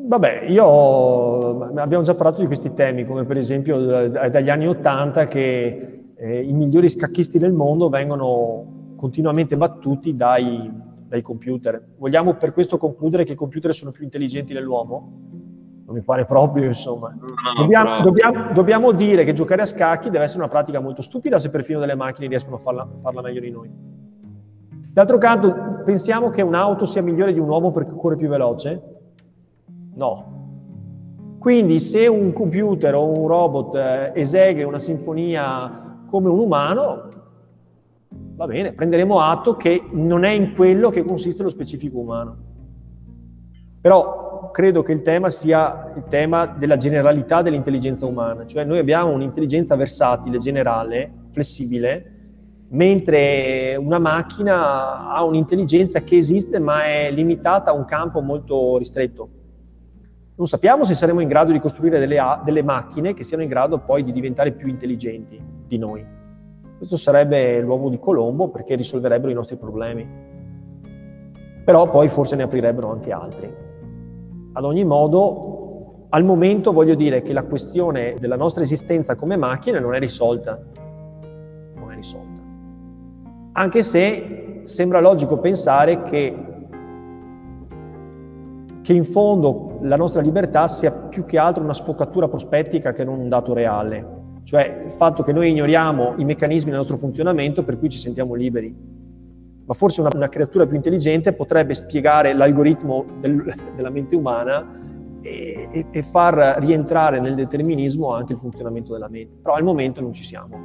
Vabbè, 0.08 0.44
io 0.48 1.64
abbiamo 1.74 2.04
già 2.04 2.14
parlato 2.14 2.40
di 2.40 2.46
questi 2.46 2.72
temi, 2.74 3.04
come 3.04 3.24
per 3.24 3.36
esempio 3.36 4.08
dagli 4.08 4.50
anni 4.50 4.68
Ottanta 4.68 5.26
che 5.26 6.04
eh, 6.14 6.40
i 6.42 6.52
migliori 6.52 6.88
scacchisti 6.88 7.38
del 7.38 7.52
mondo 7.52 7.88
vengono 7.88 8.94
continuamente 8.96 9.56
battuti 9.56 10.14
dai, 10.14 10.70
dai 11.06 11.22
computer. 11.22 11.82
Vogliamo 11.98 12.34
per 12.34 12.52
questo 12.52 12.78
concludere 12.78 13.24
che 13.24 13.32
i 13.32 13.36
computer 13.36 13.74
sono 13.74 13.90
più 13.90 14.04
intelligenti 14.04 14.52
dell'uomo? 14.52 15.34
Non 15.86 15.94
mi 15.94 16.02
pare 16.02 16.24
proprio, 16.24 16.64
insomma. 16.64 17.16
Dobbiamo, 17.56 18.02
dobbiamo, 18.02 18.52
dobbiamo, 18.52 18.92
dire 18.92 19.24
che 19.24 19.32
giocare 19.32 19.62
a 19.62 19.66
scacchi 19.66 20.10
deve 20.10 20.24
essere 20.24 20.40
una 20.40 20.50
pratica 20.50 20.80
molto 20.80 21.00
stupida 21.00 21.38
se 21.38 21.48
perfino 21.48 21.78
delle 21.78 21.94
macchine 21.94 22.26
riescono 22.26 22.56
a 22.56 22.58
farla, 22.58 22.88
farla 23.00 23.22
meglio 23.22 23.40
di 23.40 23.50
noi. 23.50 23.70
D'altro 24.92 25.18
canto, 25.18 25.82
pensiamo 25.84 26.30
che 26.30 26.42
un'auto 26.42 26.86
sia 26.86 27.02
migliore 27.02 27.32
di 27.32 27.38
un 27.38 27.48
uomo 27.48 27.70
perché 27.70 27.94
corre 27.94 28.16
più 28.16 28.28
veloce? 28.28 28.82
No. 29.94 30.34
Quindi 31.38 31.78
se 31.78 32.08
un 32.08 32.32
computer 32.32 32.94
o 32.94 33.06
un 33.06 33.28
robot 33.28 33.74
eh, 33.76 34.12
esegue 34.14 34.64
una 34.64 34.80
sinfonia 34.80 36.04
come 36.10 36.28
un 36.28 36.40
umano, 36.40 37.08
va 38.36 38.46
bene, 38.46 38.72
prenderemo 38.72 39.18
atto 39.18 39.56
che 39.56 39.82
non 39.90 40.24
è 40.24 40.30
in 40.30 40.54
quello 40.54 40.90
che 40.90 41.02
consiste 41.02 41.42
lo 41.42 41.48
specifico 41.48 41.98
umano. 41.98 42.36
Però 43.80 44.50
credo 44.52 44.82
che 44.82 44.92
il 44.92 45.02
tema 45.02 45.30
sia 45.30 45.92
il 45.96 46.04
tema 46.08 46.46
della 46.46 46.76
generalità 46.76 47.40
dell'intelligenza 47.40 48.04
umana, 48.04 48.46
cioè 48.46 48.64
noi 48.64 48.78
abbiamo 48.78 49.12
un'intelligenza 49.12 49.74
versatile, 49.74 50.38
generale, 50.38 51.10
flessibile, 51.30 52.12
mentre 52.68 53.76
una 53.78 53.98
macchina 53.98 55.08
ha 55.08 55.24
un'intelligenza 55.24 56.02
che 56.02 56.16
esiste 56.16 56.58
ma 56.58 56.84
è 56.84 57.10
limitata 57.10 57.70
a 57.70 57.74
un 57.74 57.84
campo 57.86 58.20
molto 58.20 58.76
ristretto. 58.76 59.28
Non 60.34 60.46
sappiamo 60.46 60.84
se 60.84 60.94
saremo 60.94 61.20
in 61.20 61.28
grado 61.28 61.52
di 61.52 61.60
costruire 61.60 61.98
delle, 61.98 62.20
delle 62.44 62.62
macchine 62.62 63.14
che 63.14 63.24
siano 63.24 63.42
in 63.42 63.48
grado 63.48 63.78
poi 63.78 64.04
di 64.04 64.12
diventare 64.12 64.52
più 64.52 64.68
intelligenti 64.68 65.40
di 65.66 65.78
noi. 65.78 66.15
Questo 66.76 66.98
sarebbe 66.98 67.58
l'uovo 67.60 67.88
di 67.88 67.98
Colombo 67.98 68.48
perché 68.48 68.74
risolverebbero 68.74 69.30
i 69.30 69.34
nostri 69.34 69.56
problemi. 69.56 70.06
Però 71.64 71.90
poi 71.90 72.08
forse 72.08 72.36
ne 72.36 72.42
aprirebbero 72.42 72.90
anche 72.90 73.12
altri. 73.12 73.52
Ad 74.52 74.64
ogni 74.64 74.84
modo, 74.84 76.06
al 76.10 76.22
momento 76.22 76.72
voglio 76.72 76.94
dire 76.94 77.22
che 77.22 77.32
la 77.32 77.44
questione 77.44 78.16
della 78.18 78.36
nostra 78.36 78.62
esistenza 78.62 79.14
come 79.14 79.36
macchine 79.36 79.80
non 79.80 79.94
è 79.94 79.98
risolta. 79.98 80.60
Non 81.76 81.92
è 81.92 81.94
risolta. 81.94 82.42
Anche 83.52 83.82
se 83.82 84.60
sembra 84.64 85.00
logico 85.00 85.38
pensare 85.38 86.02
che, 86.02 86.36
che 88.82 88.92
in 88.92 89.04
fondo 89.04 89.78
la 89.80 89.96
nostra 89.96 90.20
libertà 90.20 90.68
sia 90.68 90.92
più 90.92 91.24
che 91.24 91.38
altro 91.38 91.62
una 91.62 91.72
sfocatura 91.72 92.28
prospettica 92.28 92.92
che 92.92 93.02
non 93.02 93.18
un 93.18 93.28
dato 93.30 93.54
reale 93.54 94.15
cioè 94.46 94.84
il 94.86 94.92
fatto 94.92 95.24
che 95.24 95.32
noi 95.32 95.50
ignoriamo 95.50 96.14
i 96.18 96.24
meccanismi 96.24 96.70
del 96.70 96.78
nostro 96.78 96.96
funzionamento 96.96 97.64
per 97.64 97.80
cui 97.80 97.88
ci 97.88 97.98
sentiamo 97.98 98.34
liberi. 98.34 98.72
Ma 99.64 99.74
forse 99.74 100.00
una, 100.00 100.10
una 100.14 100.28
creatura 100.28 100.64
più 100.68 100.76
intelligente 100.76 101.32
potrebbe 101.32 101.74
spiegare 101.74 102.32
l'algoritmo 102.32 103.04
del, 103.18 103.42
della 103.74 103.90
mente 103.90 104.14
umana 104.14 105.18
e, 105.20 105.68
e, 105.72 105.86
e, 105.90 106.02
far 106.04 106.58
rientrare 106.60 107.18
nel 107.18 107.34
determinismo 107.34 108.12
anche 108.12 108.34
il 108.34 108.38
funzionamento 108.38 108.92
della 108.92 109.08
mente. 109.08 109.36
Però 109.42 109.56
al 109.56 109.64
momento 109.64 110.00
non 110.00 110.12
ci 110.12 110.22
siamo. 110.22 110.56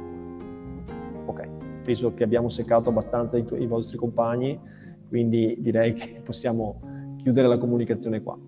Ok, 1.26 1.48
penso 1.82 2.14
che 2.14 2.22
abbiamo 2.22 2.48
seccato 2.48 2.90
abbastanza 2.90 3.36
i, 3.36 3.44
i 3.58 3.66
vostri 3.66 3.96
compagni, 3.96 4.60
quindi 5.08 5.56
direi 5.58 5.92
che 5.94 6.20
possiamo 6.22 7.16
chiudere 7.16 7.48
la 7.48 7.58
comunicazione 7.58 8.22
qua. 8.22 8.38